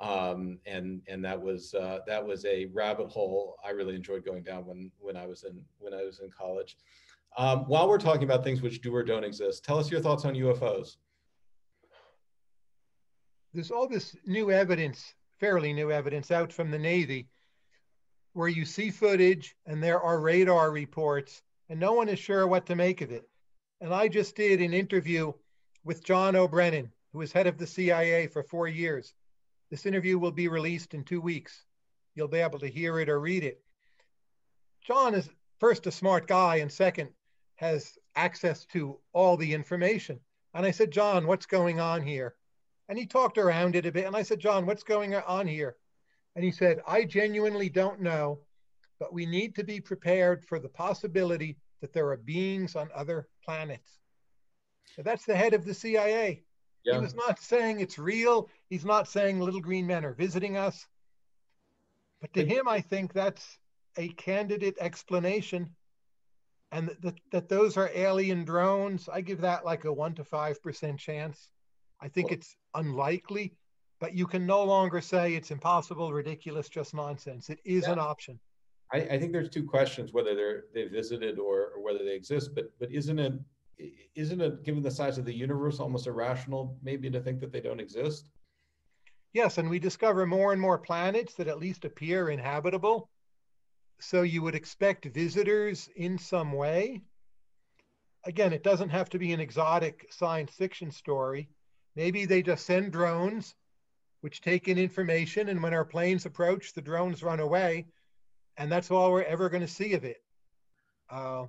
[0.00, 4.42] um, and and that was uh, that was a rabbit hole I really enjoyed going
[4.42, 6.76] down when when I was in when I was in college.
[7.38, 10.24] Um, while we're talking about things which do or don't exist, tell us your thoughts
[10.24, 10.96] on UFOs.
[13.52, 17.28] There's all this new evidence, fairly new evidence, out from the Navy,
[18.34, 22.66] where you see footage and there are radar reports, and no one is sure what
[22.66, 23.28] to make of it.
[23.80, 25.32] And I just did an interview
[25.84, 26.48] with John O.
[26.48, 29.14] Brennan, who was head of the CIA for four years
[29.70, 31.64] this interview will be released in two weeks.
[32.14, 33.60] You'll be able to hear it or read it.
[34.86, 37.10] John is first a smart guy, and second,
[37.56, 40.20] has access to all the information.
[40.54, 42.36] And I said, John, what's going on here?
[42.88, 44.06] And he talked around it a bit.
[44.06, 45.76] And I said, John, what's going on here?
[46.36, 48.38] And he said, I genuinely don't know,
[48.98, 53.28] but we need to be prepared for the possibility that there are beings on other
[53.44, 53.98] planets.
[54.94, 56.42] So that's the head of the CIA.
[56.84, 56.94] Yeah.
[56.94, 58.48] He was not saying it's real.
[58.70, 60.86] He's not saying little green men are visiting us.
[62.20, 63.58] But to him, I think that's
[63.98, 65.74] a candidate explanation.
[66.72, 70.98] And that, that those are alien drones, I give that like a one to 5%
[70.98, 71.50] chance.
[72.00, 73.54] I think well, it's unlikely,
[74.00, 77.48] but you can no longer say it's impossible, ridiculous, just nonsense.
[77.50, 77.92] It is yeah.
[77.92, 78.38] an option.
[78.92, 82.54] I, I, think there's two questions whether they're they visited or, or whether they exist,
[82.54, 83.34] but but isn't it
[84.14, 87.60] isn't it given the size of the universe almost irrational maybe to think that they
[87.60, 88.30] don't exist?
[89.32, 93.10] Yes and we discover more and more planets that at least appear inhabitable.
[93.98, 97.02] So you would expect visitors in some way.
[98.24, 101.48] Again it doesn't have to be an exotic science fiction story.
[101.96, 103.54] Maybe they just send drones
[104.20, 107.86] which take in information and when our planes approach the drones run away
[108.58, 110.22] and that's all we're ever going to see of it
[111.10, 111.46] uh,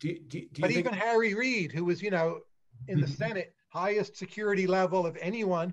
[0.00, 2.40] do, do, do but even Harry Reid, who was, you know,
[2.88, 3.14] in the mm-hmm.
[3.14, 5.72] Senate, highest security level of anyone,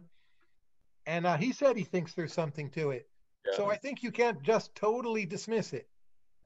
[1.07, 3.07] and uh, he said he thinks there's something to it.
[3.45, 3.57] Yeah.
[3.57, 5.87] So I think you can't just totally dismiss it.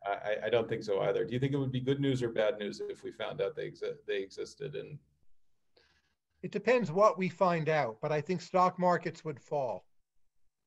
[0.06, 1.24] I, I, don't think so either.
[1.24, 3.56] Do you think it would be good news or bad news if we found out
[3.56, 4.76] they exi- they existed?
[4.76, 5.00] And
[6.42, 9.86] it depends what we find out, but I think stock markets would fall.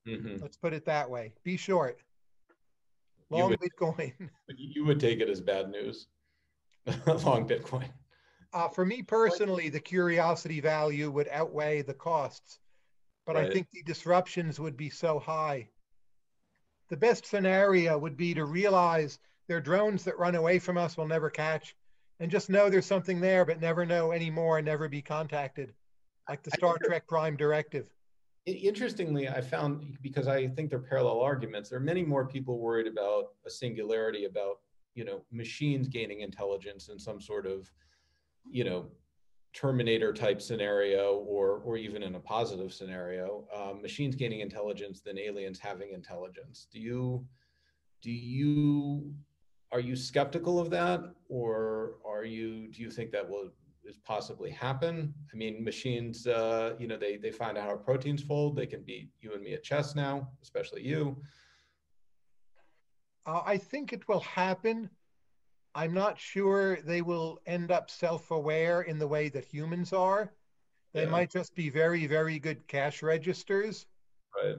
[0.08, 0.36] Mm-hmm.
[0.40, 1.34] Let's put it that way.
[1.44, 1.98] Be short.
[3.30, 4.12] Long would, Bitcoin.
[4.56, 6.06] You would take it as bad news.
[7.06, 7.88] long Bitcoin?
[8.52, 12.58] Uh, for me personally, the curiosity value would outweigh the costs,
[13.26, 13.50] but right.
[13.50, 15.68] I think the disruptions would be so high.
[16.88, 20.96] The best scenario would be to realize there are drones that run away from us
[20.96, 21.74] we'll never catch,
[22.20, 25.74] and just know there's something there, but never know anymore and never be contacted,
[26.28, 27.88] like the Star Trek Prime Directive.
[28.46, 31.68] Interestingly, I found because I think they're parallel arguments.
[31.68, 34.60] There are many more people worried about a singularity, about
[34.94, 37.70] you know machines gaining intelligence in some sort of
[38.50, 38.86] you know
[39.52, 45.18] terminator type scenario or or even in a positive scenario um, machines gaining intelligence than
[45.18, 47.24] aliens having intelligence do you
[48.02, 49.14] do you
[49.72, 53.50] are you skeptical of that or are you do you think that will
[54.04, 58.56] possibly happen i mean machines uh, you know they they find out how proteins fold
[58.56, 61.16] they can beat you and me at chess now especially you
[63.26, 64.88] uh, I think it will happen.
[65.74, 70.32] I'm not sure they will end up self aware in the way that humans are.
[70.94, 71.10] They yeah.
[71.10, 73.86] might just be very, very good cash registers.
[74.34, 74.56] Right.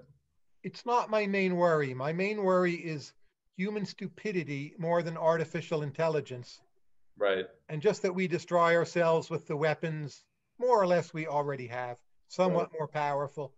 [0.64, 1.94] It's not my main worry.
[1.94, 3.14] My main worry is
[3.56, 6.60] human stupidity more than artificial intelligence.
[7.18, 7.46] Right.
[7.70, 10.24] And just that we destroy ourselves with the weapons,
[10.60, 12.80] more or less, we already have, somewhat right.
[12.80, 13.54] more powerful,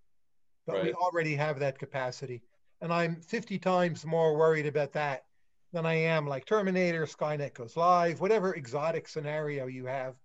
[0.65, 0.83] but right.
[0.85, 2.41] we already have that capacity.
[2.81, 5.25] And I'm 50 times more worried about that
[5.73, 10.15] than I am like Terminator, Skynet goes live, whatever exotic scenario you have.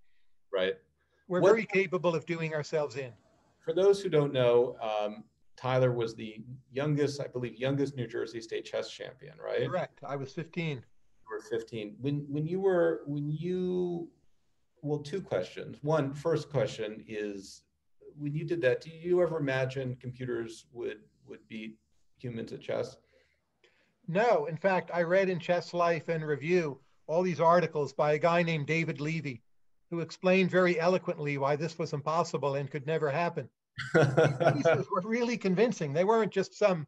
[0.52, 0.74] Right.
[1.28, 3.12] We're what, very capable of doing ourselves in.
[3.64, 5.24] For those who don't know, um,
[5.56, 6.42] Tyler was the
[6.72, 9.66] youngest, I believe, youngest New Jersey state chess champion, right?
[9.66, 10.00] Correct.
[10.06, 10.84] I was 15.
[11.34, 11.96] Were 15.
[12.00, 14.08] When when you were when you
[14.82, 15.78] well, two questions.
[15.82, 17.62] One, first question is
[18.18, 21.78] when you did that, do you ever imagine computers would would beat
[22.18, 22.96] humans at chess?
[24.06, 24.46] No.
[24.46, 28.42] In fact, I read in Chess Life and Review all these articles by a guy
[28.42, 29.42] named David Levy,
[29.90, 33.48] who explained very eloquently why this was impossible and could never happen.
[33.94, 35.92] These were really convincing.
[35.92, 36.86] They weren't just some,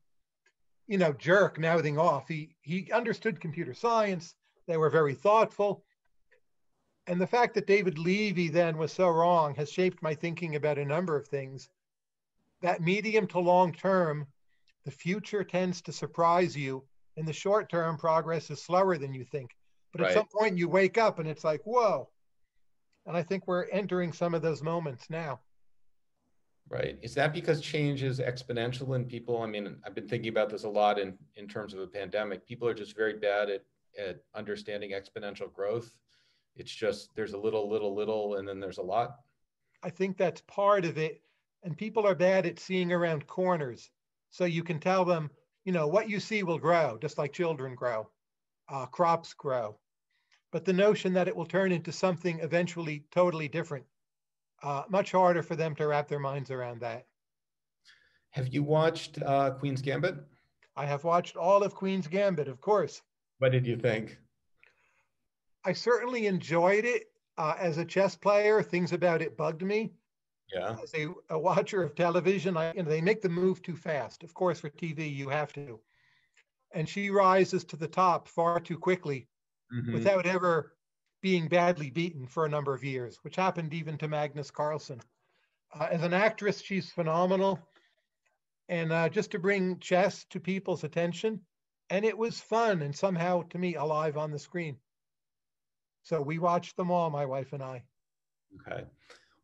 [0.87, 2.29] you know, jerk mouthing off.
[2.29, 4.35] He he understood computer science.
[4.67, 5.85] They were very thoughtful.
[7.07, 10.79] And the fact that David Levy then was so wrong has shaped my thinking about
[10.79, 11.69] a number of things.
[12.63, 14.27] That medium to long term
[14.85, 16.85] the future tends to surprise you.
[17.17, 19.51] In the short term, progress is slower than you think.
[19.93, 20.11] But right.
[20.11, 22.09] at some point, you wake up and it's like, whoa.
[23.07, 25.41] And I think we're entering some of those moments now.
[26.69, 26.99] Right.
[27.01, 29.41] Is that because change is exponential in people?
[29.41, 32.45] I mean, I've been thinking about this a lot in, in terms of a pandemic.
[32.45, 33.63] People are just very bad at,
[33.97, 35.95] at understanding exponential growth.
[36.57, 39.21] It's just there's a little, little, little, and then there's a lot.
[39.85, 41.23] I think that's part of it.
[41.63, 43.91] And people are bad at seeing around corners.
[44.31, 45.31] So you can tell them,
[45.65, 48.09] you know, what you see will grow, just like children grow,
[48.69, 49.79] uh, crops grow.
[50.51, 53.85] But the notion that it will turn into something eventually totally different
[54.63, 57.07] uh, much harder for them to wrap their minds around that.
[58.31, 60.17] Have you watched uh, Queen's Gambit?
[60.77, 63.01] I have watched all of Queen's Gambit, of course.
[63.39, 64.19] What did you think?
[65.65, 67.05] I certainly enjoyed it.
[67.39, 69.93] Uh, as a chess player, things about it bugged me.
[70.53, 70.77] Yeah.
[70.83, 74.23] As a, a watcher of television, I, you know, they make the move too fast.
[74.23, 75.81] Of course, for TV, you have to.
[76.73, 79.29] And she rises to the top far too quickly
[79.75, 79.93] mm-hmm.
[79.93, 80.76] without ever
[81.23, 85.01] being badly beaten for a number of years, which happened even to Magnus Carlsen.
[85.75, 87.59] Uh, as an actress, she's phenomenal.
[88.69, 91.41] And uh, just to bring chess to people's attention,
[91.91, 94.77] and it was fun and somehow to me alive on the screen.
[96.03, 97.83] So we watched them all, my wife and I.
[98.61, 98.85] Okay.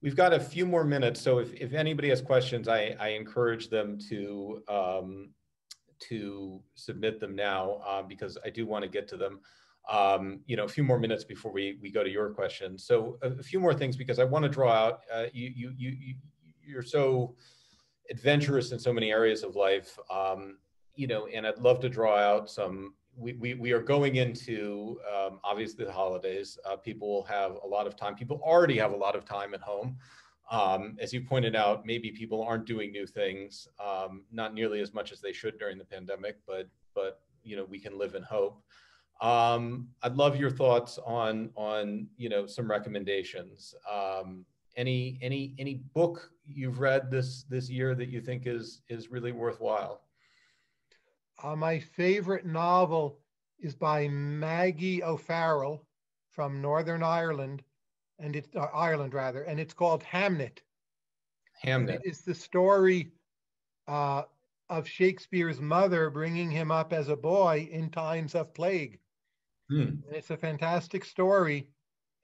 [0.01, 3.69] We've got a few more minutes, so if, if anybody has questions, I, I encourage
[3.69, 5.31] them to um,
[6.09, 9.41] to submit them now uh, because I do want to get to them
[9.91, 12.79] um, you know, a few more minutes before we, we go to your question.
[12.79, 15.73] So a, a few more things because I want to draw out, uh, you, you,
[15.77, 16.15] you,
[16.65, 17.35] you're so
[18.11, 20.59] adventurous in so many areas of life, um,
[20.95, 24.99] you know, and I'd love to draw out some, we, we, we are going into
[25.15, 26.59] um, obviously the holidays.
[26.65, 28.15] Uh, people will have a lot of time.
[28.15, 29.97] People already have a lot of time at home.
[30.51, 34.93] Um, as you pointed out, maybe people aren't doing new things, um, not nearly as
[34.93, 38.23] much as they should during the pandemic, but, but, you know, we can live in
[38.23, 38.63] hope.
[39.23, 43.73] Um, I'd love your thoughts on on you know some recommendations.
[43.91, 44.45] Um,
[44.77, 49.31] any any any book you've read this this year that you think is is really
[49.31, 50.03] worthwhile?
[51.41, 53.21] Uh, my favorite novel
[53.61, 55.87] is by Maggie O'Farrell
[56.33, 57.63] from Northern Ireland,
[58.19, 60.59] and it's uh, Ireland rather, and it's called Hamnet.
[61.65, 63.13] Hamnet is the story
[63.87, 64.23] uh,
[64.69, 68.99] of Shakespeare's mother bringing him up as a boy in times of plague.
[69.73, 69.99] Mm.
[70.11, 71.69] It's a fantastic story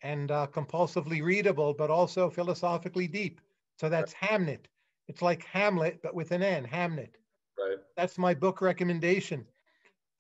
[0.03, 3.41] and uh, compulsively readable, but also philosophically deep.
[3.79, 4.31] So that's right.
[4.31, 4.67] Hamnet.
[5.09, 7.15] It's like Hamlet, but with an N, Hamnet.
[7.59, 7.79] Right.
[7.97, 9.47] That's my book recommendation.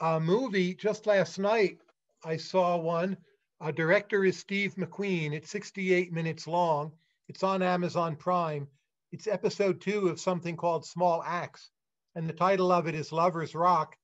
[0.00, 1.78] A movie, just last night,
[2.24, 3.16] I saw one.
[3.60, 5.32] A director is Steve McQueen.
[5.32, 6.92] It's 68 minutes long.
[7.28, 8.66] It's on Amazon Prime.
[9.12, 11.70] It's episode two of something called Small Axe.
[12.14, 13.96] And the title of it is Lover's Rock.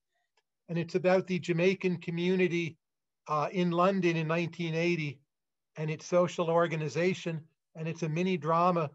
[0.69, 2.77] And it's about the Jamaican community
[3.29, 5.21] uh, in London in 1980
[5.77, 7.41] and its social organization.
[7.77, 8.91] And it's a mini drama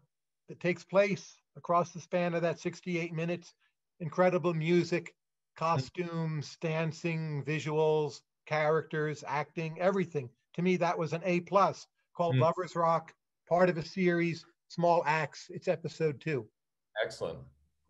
[0.47, 3.53] that takes place across the span of that 68 minutes.
[3.99, 5.13] Incredible music,
[5.57, 10.29] costumes, dancing, visuals, characters, acting, everything.
[10.55, 12.41] To me, that was an A plus called mm.
[12.41, 13.13] Lovers Rock,
[13.47, 15.47] part of a series, Small Axe.
[15.49, 16.47] It's episode two.
[17.03, 17.39] Excellent.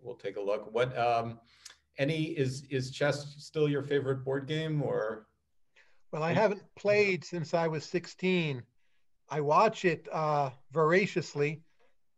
[0.01, 0.73] We'll take a look.
[0.73, 1.39] What um
[1.97, 5.27] any is is chess still your favorite board game or
[6.11, 8.63] well, I haven't played since I was 16.
[9.29, 11.61] I watch it uh, voraciously.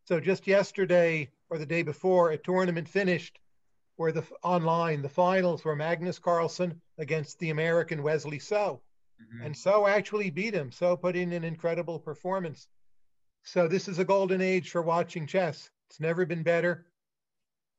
[0.06, 3.38] So just yesterday or the day before, a tournament finished
[3.98, 8.82] where the online the finals were Magnus Carlsen against the American Wesley So,
[9.22, 9.46] mm-hmm.
[9.46, 10.72] and So actually beat him.
[10.72, 12.68] So put in an incredible performance.
[13.44, 15.70] So this is a golden age for watching chess.
[15.90, 16.86] It's never been better,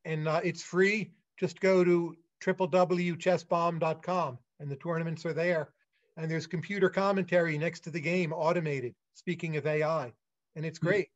[0.04, 1.12] and uh, it's free.
[1.38, 5.68] Just go to www.chessbomb.com, and the tournaments are there
[6.16, 8.94] and there's computer commentary next to the game, automated.
[9.14, 10.12] Speaking of AI,
[10.56, 10.86] and it's hmm.
[10.86, 11.08] great.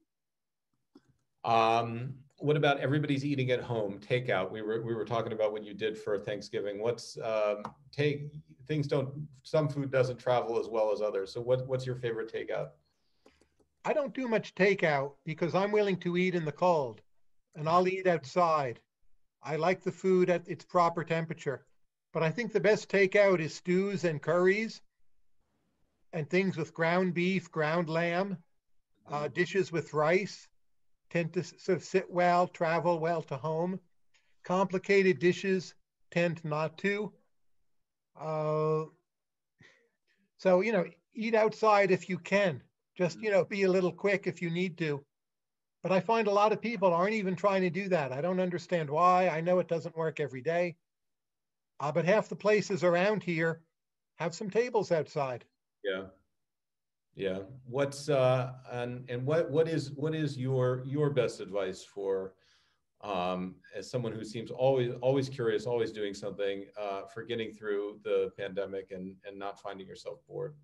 [1.45, 4.51] Um, what about everybody's eating at home, takeout?
[4.51, 6.81] We were we were talking about what you did for Thanksgiving.
[6.81, 8.33] What's um, take
[8.67, 11.33] things don't some food doesn't travel as well as others.
[11.33, 12.71] So what what's your favorite takeout?
[13.85, 17.01] I don't do much takeout because I'm willing to eat in the cold,
[17.55, 18.81] and I'll eat outside.
[19.43, 21.65] I like the food at its proper temperature.
[22.13, 24.81] But I think the best takeout is stews and curries
[26.17, 28.39] and things with ground beef, ground lamb,
[29.07, 29.35] uh, mm-hmm.
[29.35, 30.49] dishes with rice
[31.11, 33.79] tend to sort of sit well, travel well to home.
[34.43, 35.75] Complicated dishes
[36.11, 37.13] tend not to.
[38.19, 38.85] Uh,
[40.39, 42.63] so, you know, eat outside if you can.
[42.97, 45.05] Just, you know, be a little quick if you need to.
[45.83, 48.11] But I find a lot of people aren't even trying to do that.
[48.13, 49.29] I don't understand why.
[49.29, 50.77] I know it doesn't work every day.
[51.79, 53.61] Uh, but half the places around here
[54.17, 55.45] have some tables outside.
[55.87, 56.07] Yeah.
[57.15, 57.41] Yeah.
[57.67, 62.35] What's uh and and what what is what is your your best advice for
[63.03, 68.01] um, as someone who seems always always curious, always doing something uh, for getting through
[68.05, 70.57] the pandemic and and not finding yourself bored?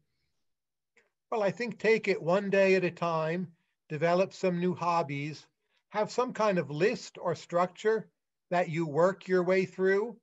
[1.30, 3.56] Well, I think take it one day at a time,
[3.88, 5.46] develop some new hobbies,
[5.90, 8.10] have some kind of list or structure
[8.50, 10.20] that you work your way through.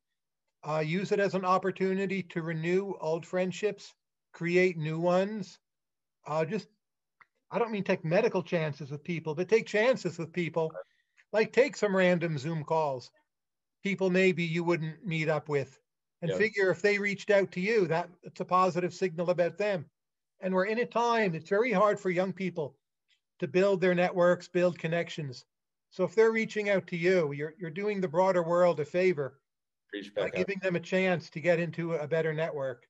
[0.63, 3.93] Uh, use it as an opportunity to renew old friendships,
[4.33, 5.59] create new ones.
[6.27, 6.67] Uh, just,
[7.51, 10.71] I don't mean take medical chances with people, but take chances with people
[11.31, 13.11] like take some random Zoom calls,
[13.83, 15.79] people maybe you wouldn't meet up with,
[16.21, 16.37] and yeah.
[16.37, 19.85] figure if they reached out to you, that it's a positive signal about them.
[20.41, 22.75] And we're in a time, it's very hard for young people
[23.39, 25.45] to build their networks, build connections.
[25.91, 29.39] So if they're reaching out to you, you're, you're doing the broader world a favor
[30.15, 32.85] by giving them a chance to get into a better network.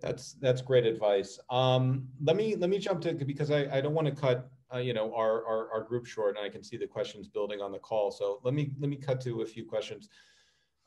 [0.00, 1.38] That's that's great advice.
[1.50, 4.78] Um, let me let me jump to because I, I don't want to cut uh,
[4.78, 7.72] you know our, our, our group short, and I can see the questions building on
[7.72, 8.10] the call.
[8.10, 10.08] So let me let me cut to a few questions.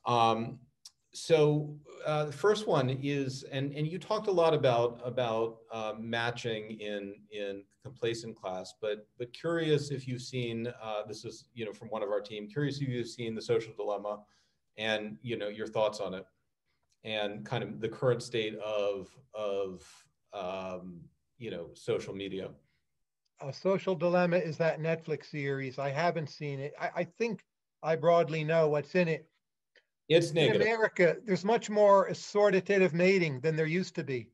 [0.06, 0.60] Um,
[1.12, 5.94] so uh, the first one is, and and you talked a lot about about uh,
[5.98, 11.66] matching in in complacent class, but but curious if you've seen uh, this is you
[11.66, 12.48] know from one of our team.
[12.48, 14.20] Curious if you've seen the social dilemma,
[14.78, 16.26] and you know your thoughts on it,
[17.04, 19.84] and kind of the current state of of
[20.34, 21.02] um,
[21.38, 22.50] you know social media
[23.42, 25.80] a social dilemma is that Netflix series.
[25.80, 26.74] I haven't seen it.
[26.80, 27.44] I, I, think
[27.82, 29.28] I broadly know what's in it.
[30.10, 30.62] It's negative.
[30.62, 34.28] In America, there's much more assortative mating than there used to be.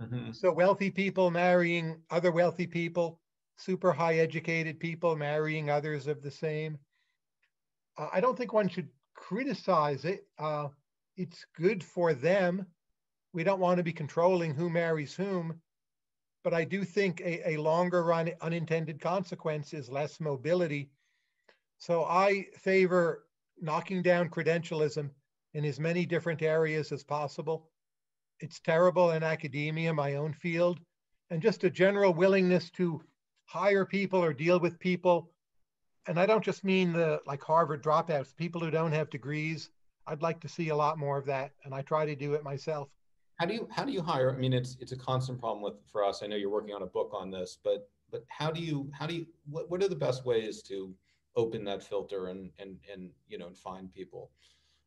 [0.00, 0.32] Mm-hmm.
[0.32, 3.20] So wealthy people marrying other wealthy people,
[3.56, 6.78] super high educated people marrying others of the same.
[7.96, 10.26] Uh, I don't think one should criticize it.
[10.38, 10.68] Uh,
[11.16, 12.66] it's good for them.
[13.32, 15.60] We don't want to be controlling who marries whom
[16.44, 20.90] but I do think a, a longer run unintended consequence is less mobility.
[21.78, 23.24] So I favor
[23.60, 25.10] knocking down credentialism
[25.54, 27.70] in as many different areas as possible.
[28.40, 30.80] It's terrible in academia, my own field,
[31.30, 33.02] and just a general willingness to
[33.46, 35.30] hire people or deal with people.
[36.06, 39.70] And I don't just mean the like Harvard dropouts, people who don't have degrees.
[40.06, 42.42] I'd like to see a lot more of that, and I try to do it
[42.42, 42.88] myself.
[43.36, 44.32] How do you how do you hire?
[44.32, 46.22] I mean, it's it's a constant problem with for us.
[46.22, 49.06] I know you're working on a book on this, but but how do you how
[49.06, 50.94] do you what, what are the best ways to
[51.36, 54.30] open that filter and and and you know and find people?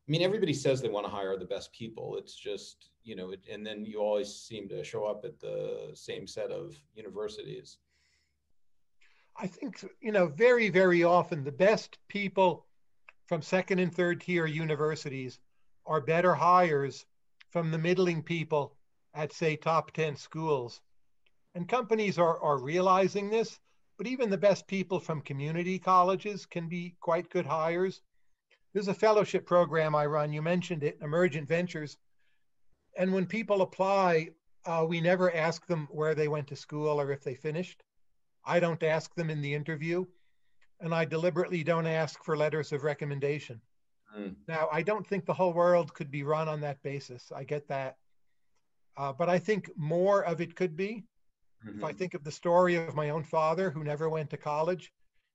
[0.08, 2.16] I mean, everybody says they want to hire the best people.
[2.16, 5.90] It's just you know, it, and then you always seem to show up at the
[5.94, 7.78] same set of universities.
[9.36, 12.66] I think you know very very often the best people
[13.28, 15.38] from second and third tier universities
[15.86, 17.04] are better hires
[17.50, 18.74] from the middling people
[19.12, 20.80] at, say, top 10 schools.
[21.54, 23.60] And companies are, are realizing this,
[23.98, 28.00] but even the best people from community colleges can be quite good hires.
[28.72, 31.98] There's a fellowship program I run, you mentioned it, Emergent Ventures.
[32.96, 34.30] And when people apply,
[34.64, 37.82] uh, we never ask them where they went to school or if they finished.
[38.44, 40.06] I don't ask them in the interview,
[40.80, 43.60] and I deliberately don't ask for letters of recommendation.
[44.16, 44.36] Mm.
[44.46, 47.30] Now, I don't think the whole world could be run on that basis.
[47.34, 47.96] I get that.
[48.96, 51.04] Uh, but I think more of it could be.
[51.66, 51.78] Mm-hmm.
[51.78, 51.98] If I mm-hmm.
[51.98, 54.92] think of the story of my own father who never went to college,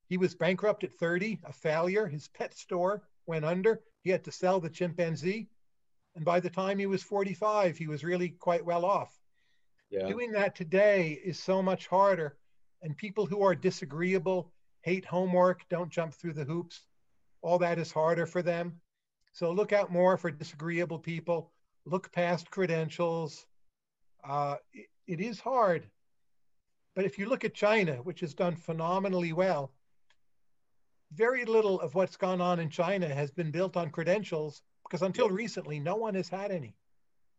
[0.07, 2.07] he was bankrupt at 30, a failure.
[2.07, 3.81] His pet store went under.
[4.03, 5.49] He had to sell the chimpanzee.
[6.15, 9.17] And by the time he was 45, he was really quite well off.
[9.89, 10.07] Yeah.
[10.07, 12.37] Doing that today is so much harder.
[12.81, 14.51] And people who are disagreeable,
[14.83, 16.81] hate homework, don't jump through the hoops,
[17.41, 18.79] all that is harder for them.
[19.31, 21.51] So look out more for disagreeable people.
[21.85, 23.45] Look past credentials.
[24.23, 25.89] Uh, it, it is hard.
[26.95, 29.73] But if you look at China, which has done phenomenally well,
[31.13, 35.29] very little of what's gone on in China has been built on credentials because until
[35.29, 36.75] recently, no one has had any.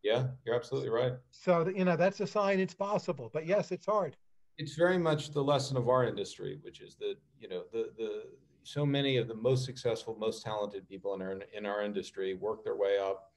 [0.03, 1.12] Yeah, you're absolutely right.
[1.30, 3.30] So, you know, that's a sign it's possible.
[3.32, 4.16] But yes, it's hard.
[4.57, 8.22] It's very much the lesson of our industry, which is that, you know, the, the,
[8.62, 12.64] so many of the most successful, most talented people in our in our industry work
[12.64, 13.30] their way up.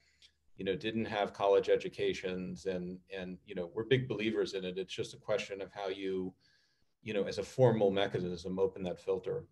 [0.56, 4.78] You know, didn't have college educations, and and you know, we're big believers in it.
[4.78, 6.34] It's just a question of how you,
[7.04, 9.44] you know, as a formal mechanism, open that filter.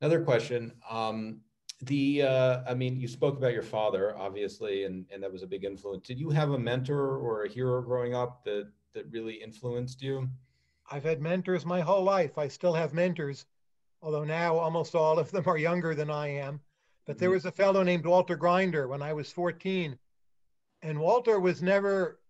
[0.00, 0.72] Another question.
[0.88, 1.40] Um,
[1.80, 5.48] the uh, I mean, you spoke about your father, obviously, and and that was a
[5.48, 6.06] big influence.
[6.06, 10.28] Did you have a mentor or a hero growing up that that really influenced you?
[10.92, 12.38] I've had mentors my whole life.
[12.38, 13.46] I still have mentors
[14.02, 16.60] although now almost all of them are younger than I am.
[17.06, 17.34] But there mm-hmm.
[17.34, 19.98] was a fellow named Walter Grinder when I was 14.
[20.82, 22.20] And Walter was never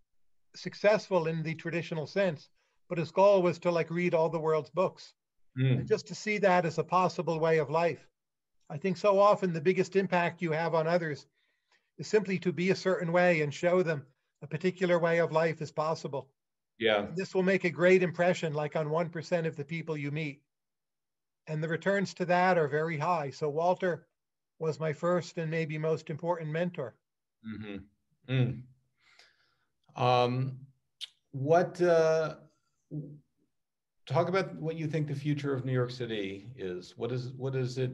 [0.54, 2.50] successful in the traditional sense,
[2.88, 5.14] but his goal was to like read all the world's books.
[5.58, 5.80] Mm.
[5.80, 8.06] And just to see that as a possible way of life.
[8.70, 11.26] I think so often the biggest impact you have on others
[11.98, 14.06] is simply to be a certain way and show them
[14.40, 16.28] a particular way of life is possible.
[16.78, 17.06] Yeah.
[17.14, 20.42] This will make a great impression, like on 1% of the people you meet.
[21.46, 23.30] And the returns to that are very high.
[23.30, 24.06] So Walter
[24.58, 26.94] was my first and maybe most important mentor.
[27.46, 28.32] Mm-hmm.
[28.32, 28.62] Mm.
[29.96, 30.58] Um,
[31.32, 32.36] what, uh,
[34.06, 36.94] talk about what you think the future of New York City is.
[36.96, 37.92] What is, what is it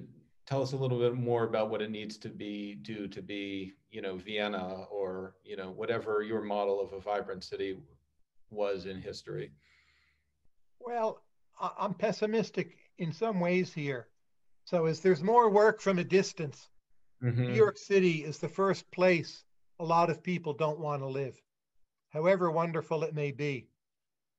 [0.48, 3.74] tell us a little bit more about what it needs to be do to be
[3.90, 7.76] you know vienna or you know whatever your model of a vibrant city
[8.50, 9.50] was in history
[10.80, 11.22] well
[11.78, 14.08] i'm pessimistic in some ways here
[14.64, 16.68] so as there's more work from a distance
[17.22, 17.42] mm-hmm.
[17.42, 19.44] new york city is the first place
[19.80, 21.40] a lot of people don't want to live
[22.10, 23.68] however wonderful it may be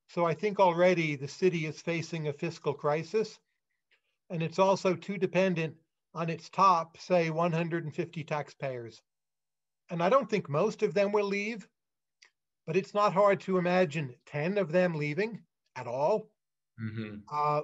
[0.07, 3.39] so i think already the city is facing a fiscal crisis
[4.29, 5.75] and it's also too dependent
[6.13, 9.01] on its top, say 150 taxpayers.
[9.89, 11.67] And I don't think most of them will leave,
[12.69, 15.41] but it's not hard to imagine 10 of them leaving
[15.75, 16.29] at all.
[16.79, 17.15] Mm-hmm.
[17.33, 17.61] Uh,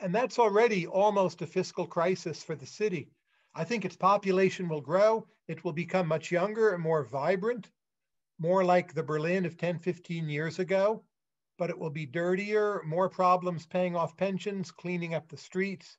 [0.00, 3.10] and that's already almost a fiscal crisis for the city.
[3.54, 5.26] I think its population will grow.
[5.46, 7.68] It will become much younger and more vibrant,
[8.38, 11.04] more like the Berlin of 10, 15 years ago,
[11.58, 15.98] but it will be dirtier, more problems paying off pensions, cleaning up the streets,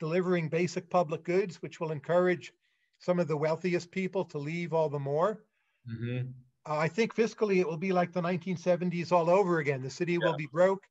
[0.00, 2.54] delivering basic public goods, which will encourage
[2.98, 5.44] some of the wealthiest people to leave all the more.
[5.86, 6.28] Mm-hmm.
[6.68, 9.82] Uh, I think fiscally it will be like the 1970s all over again.
[9.82, 10.18] The city yeah.
[10.22, 10.84] will be broke,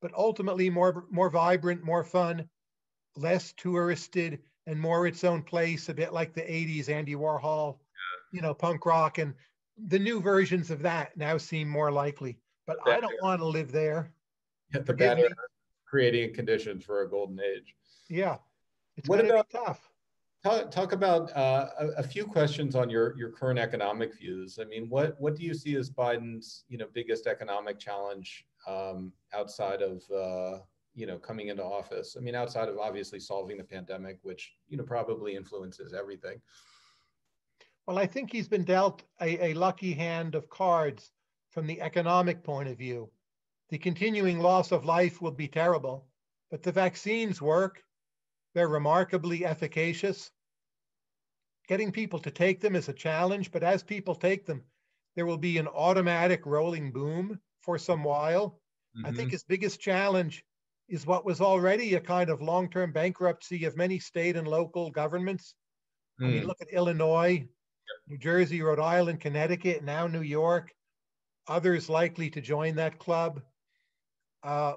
[0.00, 2.48] but ultimately more more vibrant, more fun,
[3.16, 5.88] less touristed, and more its own place.
[5.88, 8.38] A bit like the 80s, Andy Warhol, yeah.
[8.38, 9.34] you know, punk rock, and
[9.88, 12.38] the new versions of that now seem more likely.
[12.66, 14.12] But I don't want to live there.
[14.72, 15.28] Yeah, the better
[15.86, 17.76] creating conditions for a golden age.
[18.08, 18.38] Yeah,
[18.96, 19.90] it's what about tough.
[20.44, 24.58] Talk, talk about uh, a, a, few questions on your your current economic views.
[24.60, 29.10] I mean, what what do you see as Biden's you know biggest economic challenge um,
[29.32, 30.58] outside of uh,
[30.94, 32.14] you know coming into office?
[32.18, 36.42] I mean, outside of obviously solving the pandemic, which you know probably influences everything.
[37.86, 41.10] Well, I think he's been dealt a, a lucky hand of cards
[41.52, 43.10] from the economic point of view.
[43.70, 46.06] The continuing loss of life will be terrible,
[46.50, 47.82] but the vaccines work
[48.54, 50.30] they're remarkably efficacious.
[51.68, 54.62] Getting people to take them is a challenge, but as people take them,
[55.16, 58.60] there will be an automatic rolling boom for some while.
[58.96, 59.06] Mm-hmm.
[59.06, 59.30] I think mm-hmm.
[59.30, 60.44] his biggest challenge
[60.88, 64.90] is what was already a kind of long term bankruptcy of many state and local
[64.90, 65.54] governments.
[66.20, 66.24] Mm.
[66.24, 66.46] I mean, mm.
[66.46, 67.46] look at Illinois,
[68.06, 70.72] New Jersey, Rhode Island, Connecticut, now New York,
[71.48, 73.40] others likely to join that club.
[74.42, 74.74] Uh,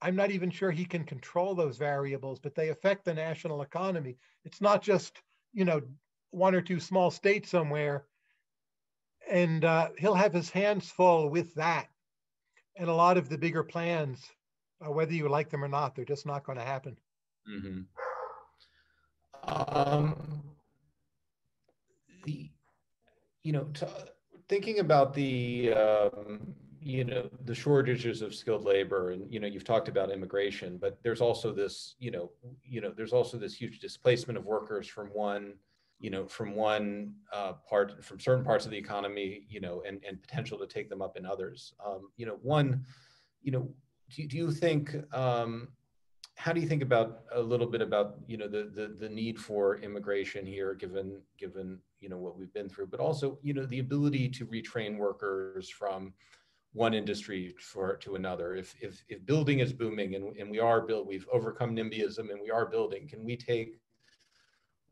[0.00, 4.16] I'm not even sure he can control those variables, but they affect the national economy.
[4.44, 5.20] It's not just,
[5.52, 5.82] you know,
[6.30, 8.04] one or two small states somewhere.
[9.28, 11.88] And uh, he'll have his hands full with that.
[12.76, 14.24] And a lot of the bigger plans,
[14.80, 16.96] uh, whether you like them or not, they're just not going to happen.
[17.50, 17.80] Mm-hmm.
[19.44, 20.42] Um,
[22.24, 22.50] the,
[23.42, 23.86] you know, t-
[24.48, 29.64] thinking about the, um, you know the shortages of skilled labor and you know you've
[29.64, 32.30] talked about immigration but there's also this you know
[32.64, 35.54] you know there's also this huge displacement of workers from one
[35.98, 40.00] you know from one uh, part from certain parts of the economy you know and
[40.06, 42.84] and potential to take them up in others um, you know one
[43.42, 43.68] you know
[44.14, 45.68] do, do you think um,
[46.36, 49.38] how do you think about a little bit about you know the, the the need
[49.38, 53.66] for immigration here given given you know what we've been through but also you know
[53.66, 56.12] the ability to retrain workers from
[56.72, 58.54] one industry for to another.
[58.54, 62.40] If if if building is booming and, and we are build, we've overcome NIMBYism and
[62.40, 63.80] we are building, can we take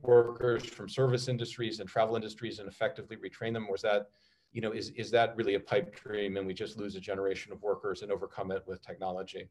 [0.00, 3.66] workers from service industries and travel industries and effectively retrain them?
[3.68, 4.08] Or is that,
[4.52, 7.52] you know, is is that really a pipe dream and we just lose a generation
[7.52, 9.48] of workers and overcome it with technology?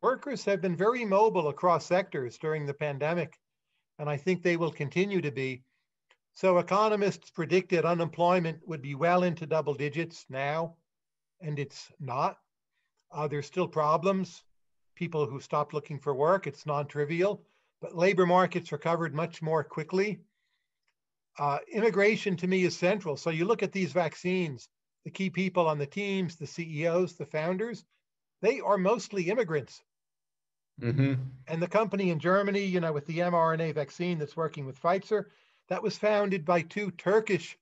[0.00, 3.36] Workers have been very mobile across sectors during the pandemic,
[3.98, 5.64] and I think they will continue to be.
[6.34, 10.76] So economists predicted unemployment would be well into double digits now
[11.40, 12.38] and it's not.
[13.10, 14.42] Uh, there's still problems.
[14.94, 17.42] People who stopped looking for work, it's non-trivial,
[17.80, 20.20] but labor markets recovered much more quickly.
[21.38, 23.16] Uh, immigration to me is central.
[23.16, 24.68] So you look at these vaccines,
[25.04, 27.84] the key people on the teams, the CEOs, the founders,
[28.42, 29.82] they are mostly immigrants.
[30.80, 31.14] Mm-hmm.
[31.46, 35.26] And the company in Germany, you know, with the mRNA vaccine that's working with Pfizer,
[35.68, 37.56] that was founded by two Turkish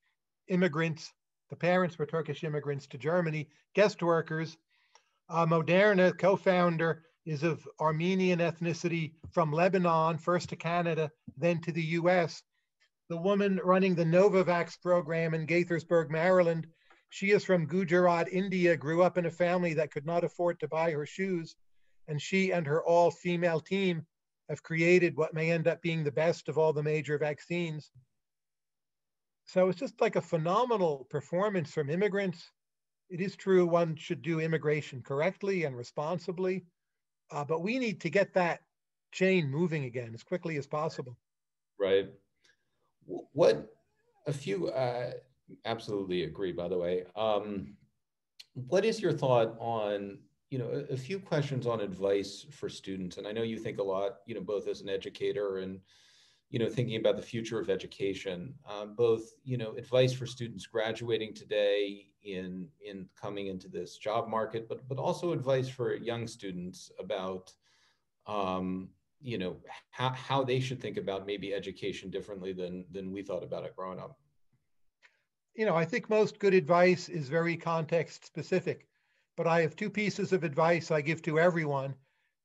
[0.47, 1.13] immigrants
[1.49, 4.57] the parents were Turkish immigrants to Germany, guest workers.
[5.29, 11.71] Uh, Moderna co founder is of Armenian ethnicity from Lebanon, first to Canada, then to
[11.71, 12.41] the US.
[13.09, 16.67] The woman running the Novavax program in Gaithersburg, Maryland,
[17.09, 20.67] she is from Gujarat, India, grew up in a family that could not afford to
[20.67, 21.55] buy her shoes.
[22.07, 24.05] And she and her all female team
[24.49, 27.91] have created what may end up being the best of all the major vaccines.
[29.47, 32.51] So it's just like a phenomenal performance from immigrants.
[33.09, 36.65] It is true one should do immigration correctly and responsibly,
[37.31, 38.59] uh, but we need to get that
[39.13, 41.17] chain moving again as quickly as possible.
[41.79, 42.09] Right.
[43.05, 43.73] What
[44.27, 45.11] a few, uh,
[45.63, 47.05] absolutely agree, by the way.
[47.15, 47.77] Um,
[48.53, 50.17] what is your thought on,
[50.49, 53.17] you know, a, a, few questions on advice for students?
[53.17, 55.79] And I know you think a lot, you know, both as an educator and,
[56.49, 60.65] you know, thinking about the future of education, um, both, you know, advice for students
[60.65, 66.25] graduating today in in coming into this job market, but but also advice for young
[66.25, 67.53] students about
[68.27, 68.89] um,
[69.21, 69.57] you know
[69.91, 73.75] how how they should think about maybe education differently than than we thought about it
[73.75, 74.17] growing up.
[75.53, 78.87] You know, I think most good advice is very context specific,
[79.35, 81.95] but I have two pieces of advice I give to everyone,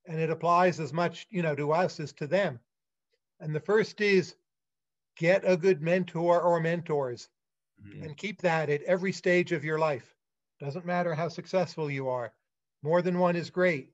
[0.07, 2.59] and it applies as much you know to us as to them.
[3.43, 4.37] And the first is
[5.17, 7.29] get a good mentor or mentors
[7.85, 8.05] mm-hmm.
[8.05, 10.15] and keep that at every stage of your life.
[10.61, 12.33] Doesn't matter how successful you are.
[12.85, 13.91] More than one is great,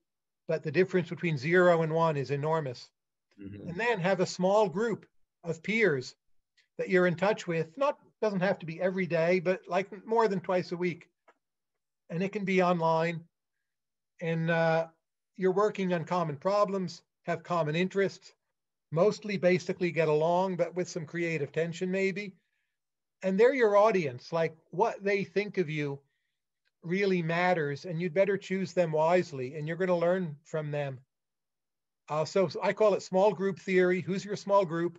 [0.48, 2.90] but the difference between zero and one is enormous.
[3.42, 3.70] Mm-hmm.
[3.70, 5.06] And then have a small group
[5.42, 6.14] of peers
[6.76, 7.76] that you're in touch with.
[7.78, 11.08] Not doesn't have to be every day, but like more than twice a week.
[12.10, 13.24] And it can be online.
[14.20, 14.88] And uh,
[15.36, 18.34] you're working on common problems, have common interests,
[18.90, 22.34] mostly basically get along, but with some creative tension maybe
[23.22, 24.32] and they're your audience.
[24.32, 26.00] Like what they think of you
[26.82, 31.00] really matters, and you'd better choose them wisely, and you're going to learn from them.
[32.08, 34.00] Uh, so, I call it small group theory.
[34.00, 34.98] Who's your small group?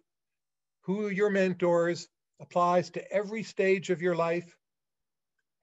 [0.82, 2.08] Who are your mentors?
[2.40, 4.56] Applies to every stage of your life,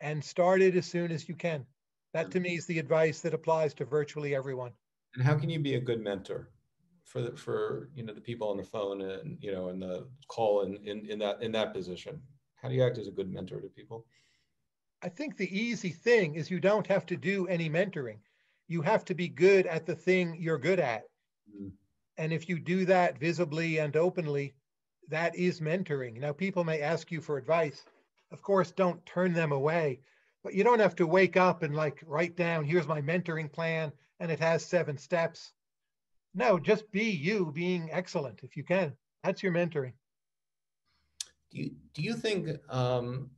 [0.00, 1.64] and start it as soon as you can.
[2.12, 4.72] That to me is the advice that applies to virtually everyone.
[5.14, 6.50] And how can you be a good mentor?
[7.16, 10.06] For the, for you know the people on the phone and you know in the
[10.28, 12.20] call in, in in that in that position
[12.56, 14.04] how do you act as a good mentor to people?
[15.02, 18.18] I think the easy thing is you don't have to do any mentoring.
[18.66, 21.04] You have to be good at the thing you're good at.
[21.54, 21.70] Mm.
[22.16, 24.54] And if you do that visibly and openly,
[25.08, 26.18] that is mentoring.
[26.18, 27.84] Now, people may ask you for advice.
[28.32, 30.00] Of course, don't turn them away,
[30.42, 33.92] but you don't have to wake up and like write down, here's my mentoring plan,
[34.18, 35.52] and it has seven steps.
[36.36, 38.92] No, just be you being excellent if you can.
[39.24, 39.94] That's your mentoring.
[41.50, 43.30] Do you, do you think, um,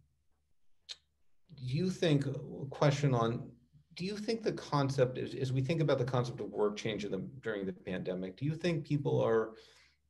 [1.55, 2.27] do you think,
[2.71, 3.51] question on,
[3.95, 7.13] do you think the concept, is, as we think about the concept of work changing
[7.13, 9.51] them during the pandemic, do you think people are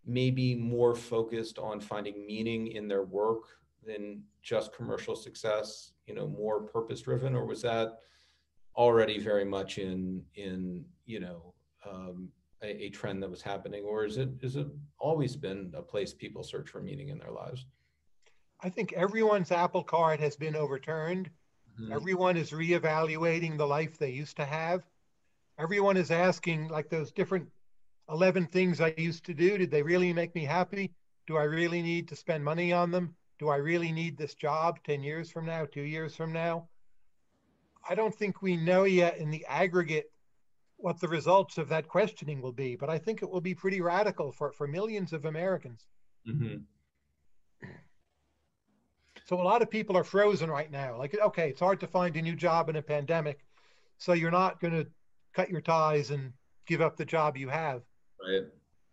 [0.06, 3.42] maybe more focused on finding meaning in their work
[3.84, 7.98] than just commercial success, you know, more purpose driven, or was that
[8.76, 11.52] already very much in, in, you know,
[11.86, 12.30] um,
[12.62, 14.66] a, a, trend that was happening, or is it is it
[14.98, 17.66] always been a place people search for meaning in their lives?
[18.60, 21.30] I think everyone's apple cart has been overturned.
[21.80, 21.92] Mm-hmm.
[21.92, 24.84] Everyone is reevaluating the life they used to have.
[25.58, 27.48] Everyone is asking, like those different
[28.10, 30.92] 11 things I used to do, did they really make me happy?
[31.26, 33.14] Do I really need to spend money on them?
[33.38, 36.68] Do I really need this job 10 years from now, two years from now?
[37.88, 40.10] I don't think we know yet in the aggregate
[40.78, 43.80] what the results of that questioning will be, but I think it will be pretty
[43.80, 45.86] radical for, for millions of Americans.
[46.26, 46.58] Mm-hmm.
[49.26, 50.96] So a lot of people are frozen right now.
[50.96, 53.40] Like, okay, it's hard to find a new job in a pandemic.
[53.98, 54.86] So you're not going to
[55.34, 56.32] cut your ties and
[56.66, 57.82] give up the job you have.
[58.26, 58.46] Right.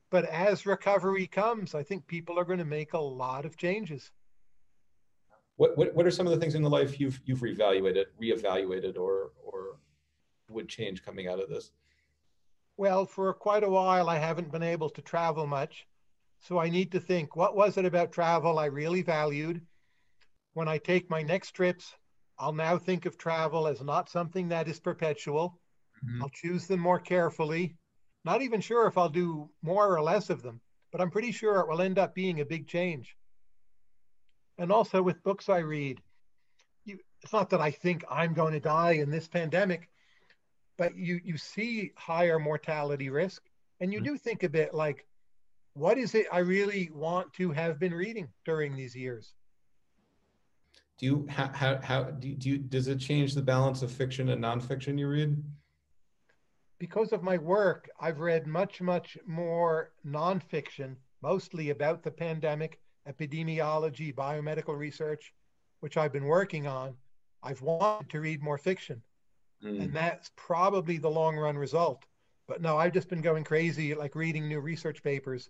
[0.10, 4.12] But as recovery comes, I think people are going to make a lot of changes.
[5.58, 8.98] What, what, what are some of the things in the life you've you've reevaluated, reevaluated,
[8.98, 9.55] or or
[10.50, 11.72] would change coming out of this?
[12.78, 15.88] Well, for quite a while, I haven't been able to travel much,
[16.40, 19.62] so I need to think: what was it about travel I really valued?
[20.56, 21.94] when I take my next trips,
[22.40, 25.60] I'll now think of travel as not something that is perpetual.
[26.04, 26.24] Mm-hmm.
[26.24, 27.76] I'll choose them more carefully.
[28.24, 31.60] Not even sure if I'll do more or less of them, but I'm pretty sure
[31.60, 33.16] it will end up being a big change.
[34.58, 36.02] And also with books I read,
[36.86, 39.90] you, it's not that I think I'm going to die in this pandemic,
[40.78, 43.44] but you you see higher mortality risk,
[43.80, 44.14] and you mm-hmm.
[44.14, 45.06] do think a bit like,
[45.74, 49.34] what is it I really want to have been reading during these years?
[50.98, 53.92] do you how how, how do, you, do you does it change the balance of
[53.92, 55.44] fiction and nonfiction you read
[56.80, 64.14] because of my work, I've read much, much more nonfiction, mostly about the pandemic, epidemiology,
[64.14, 65.34] biomedical research,
[65.80, 66.96] which I've been working on.
[67.44, 69.02] I've wanted to read more fiction.
[69.64, 69.84] Mm.
[69.84, 72.06] And that's probably the long run result.
[72.48, 75.50] But no, I've just been going crazy, like reading new research papers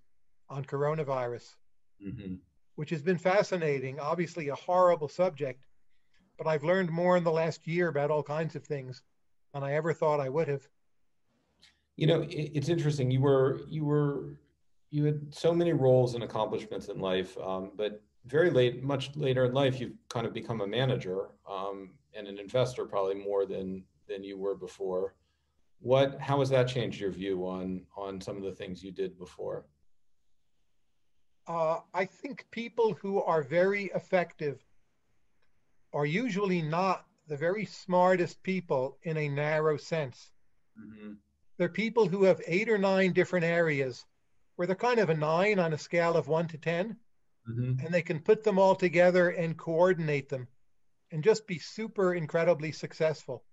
[0.49, 1.55] on coronavirus,
[2.05, 2.35] mm-hmm.
[2.75, 3.99] which has been fascinating.
[3.99, 5.65] Obviously, a horrible subject,
[6.37, 9.01] but I've learned more in the last year about all kinds of things
[9.53, 10.67] than I ever thought I would have.
[11.97, 13.11] You know, it's interesting.
[13.11, 14.37] You were you were
[14.91, 19.45] you had so many roles and accomplishments in life, um, but very late, much later
[19.45, 23.83] in life, you've kind of become a manager um, and an investor, probably more than
[24.07, 25.15] than you were before.
[25.79, 26.19] What?
[26.19, 29.65] How has that changed your view on on some of the things you did before?
[31.47, 34.63] Uh, I think people who are very effective
[35.93, 40.31] are usually not the very smartest people in a narrow sense.
[40.79, 41.13] Mm-hmm.
[41.57, 44.05] They're people who have eight or nine different areas
[44.55, 46.97] where they're kind of a nine on a scale of one to 10,
[47.49, 47.85] mm-hmm.
[47.85, 50.47] and they can put them all together and coordinate them
[51.11, 53.43] and just be super incredibly successful.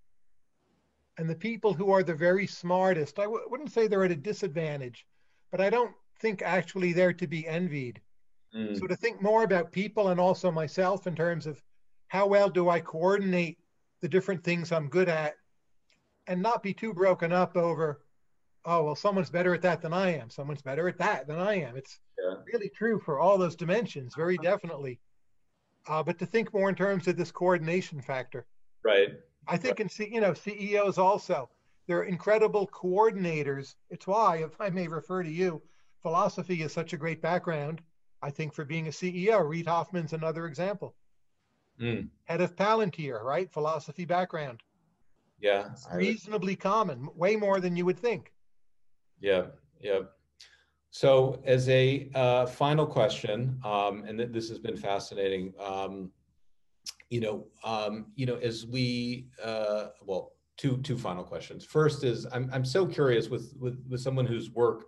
[1.17, 4.15] And the people who are the very smartest, I w- wouldn't say they're at a
[4.15, 5.05] disadvantage,
[5.51, 8.01] but I don't think actually they're to be envied.
[8.55, 8.79] Mm.
[8.79, 11.61] So to think more about people and also myself in terms of
[12.07, 13.57] how well do I coordinate
[14.01, 15.35] the different things I'm good at
[16.27, 18.01] and not be too broken up over,
[18.65, 20.29] oh, well, someone's better at that than I am.
[20.29, 21.75] Someone's better at that than I am.
[21.75, 22.35] It's yeah.
[22.51, 24.99] really true for all those dimensions, very definitely.
[25.87, 28.45] Uh, but to think more in terms of this coordination factor.
[28.83, 29.09] Right.
[29.47, 31.49] I think in you know CEOs also
[31.87, 33.75] they're incredible coordinators.
[33.89, 35.61] It's why, if I may refer to you,
[36.01, 37.81] philosophy is such a great background.
[38.21, 40.95] I think for being a CEO, Reid Hoffman's another example.
[41.81, 42.07] Mm.
[42.25, 43.51] Head of Palantir, right?
[43.51, 44.61] Philosophy background.
[45.41, 48.31] Yeah, it's reasonably common, way more than you would think.
[49.19, 49.47] Yeah,
[49.81, 50.01] yeah.
[50.91, 55.53] So, as a uh, final question, um, and th- this has been fascinating.
[55.59, 56.11] Um,
[57.13, 61.63] you know, um, you know, as we uh, well, two two final questions.
[61.63, 64.85] First is I'm I'm so curious with with with someone whose work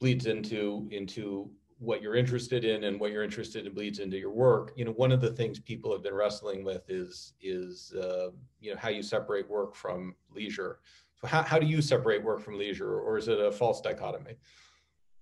[0.00, 1.48] bleeds into into
[1.78, 4.72] what you're interested in and what you're interested in bleeds into your work.
[4.74, 8.72] You know one of the things people have been wrestling with is is uh, you
[8.72, 10.80] know how you separate work from leisure.
[11.20, 14.34] So how, how do you separate work from leisure or is it a false dichotomy?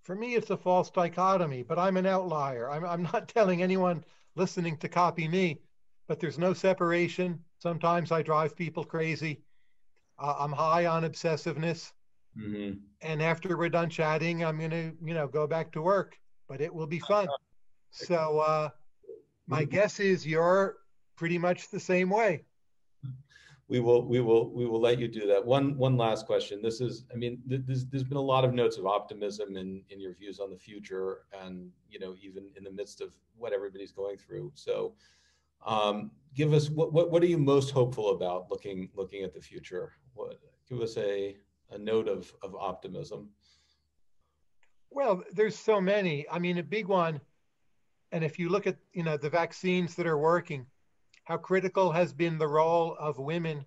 [0.04, 2.70] For me it's a false dichotomy but i'm an outlier.
[2.70, 4.04] I'm, I'm not telling anyone
[4.36, 5.60] listening to copy me
[6.10, 9.40] but there's no separation sometimes i drive people crazy
[10.18, 11.92] uh, i'm high on obsessiveness
[12.36, 12.72] mm-hmm.
[13.02, 16.18] and after we're done chatting i'm going to you know go back to work
[16.50, 17.28] but it will be fun.
[17.92, 18.68] So uh,
[19.48, 20.76] my guess is you're
[21.16, 22.44] pretty much the same way.
[23.66, 25.44] We will, we will, we will let you do that.
[25.44, 26.62] One, one last question.
[26.62, 29.82] This is, I mean, th- there's, there's been a lot of notes of optimism in,
[29.90, 33.52] in your views on the future, and you know, even in the midst of what
[33.52, 34.52] everybody's going through.
[34.54, 34.92] So,
[35.66, 39.40] um, give us what, what, what are you most hopeful about looking, looking at the
[39.40, 39.92] future?
[40.14, 40.38] What,
[40.68, 41.36] give us a,
[41.70, 43.30] a note of, of optimism.
[44.90, 46.26] Well, there's so many.
[46.30, 47.20] I mean, a big one,
[48.10, 50.66] and if you look at you know the vaccines that are working,
[51.24, 53.64] how critical has been the role of women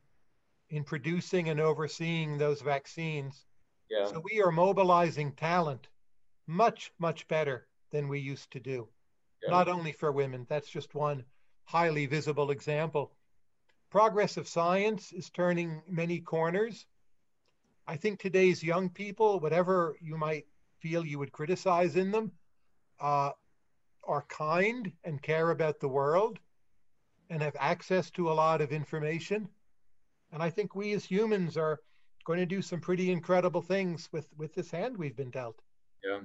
[0.70, 3.46] in producing and overseeing those vaccines.
[3.90, 4.06] Yeah.
[4.06, 5.88] So we are mobilizing talent
[6.46, 8.90] much much better than we used to do.
[9.42, 9.52] Yeah.
[9.52, 11.24] Not only for women, that's just one
[11.66, 13.12] highly visible example.
[13.90, 16.86] Progress of science is turning many corners.
[17.88, 20.46] I think today's young people, whatever you might
[20.80, 22.32] feel you would criticize in them
[23.00, 23.32] uh,
[24.06, 26.40] are kind and care about the world
[27.30, 29.48] and have access to a lot of information.
[30.32, 31.80] And I think we as humans are
[32.26, 35.62] going to do some pretty incredible things with with this hand we've been dealt.
[36.04, 36.20] Yeah.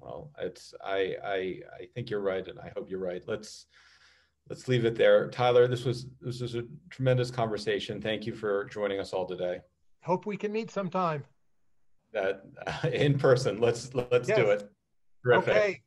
[0.00, 3.22] Well, it's I I I think you're right, and I hope you're right.
[3.26, 3.66] Let's
[4.48, 5.28] let's leave it there.
[5.28, 8.00] Tyler, this was this was a tremendous conversation.
[8.00, 9.60] Thank you for joining us all today.
[10.02, 11.24] Hope we can meet sometime
[12.12, 13.60] that uh, in person.
[13.60, 14.38] Let's let's yes.
[14.38, 14.70] do it.
[15.24, 15.56] Terrific.
[15.56, 15.80] Okay.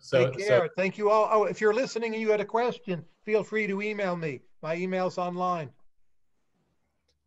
[0.00, 0.66] So, Take care.
[0.66, 1.28] So, Thank you all.
[1.30, 4.40] Oh, if you're listening and you had a question, feel free to email me.
[4.62, 5.70] My email's online.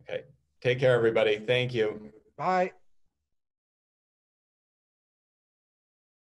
[0.01, 0.23] Okay.
[0.61, 1.37] Take care, everybody.
[1.37, 2.11] Thank you.
[2.37, 2.71] Bye.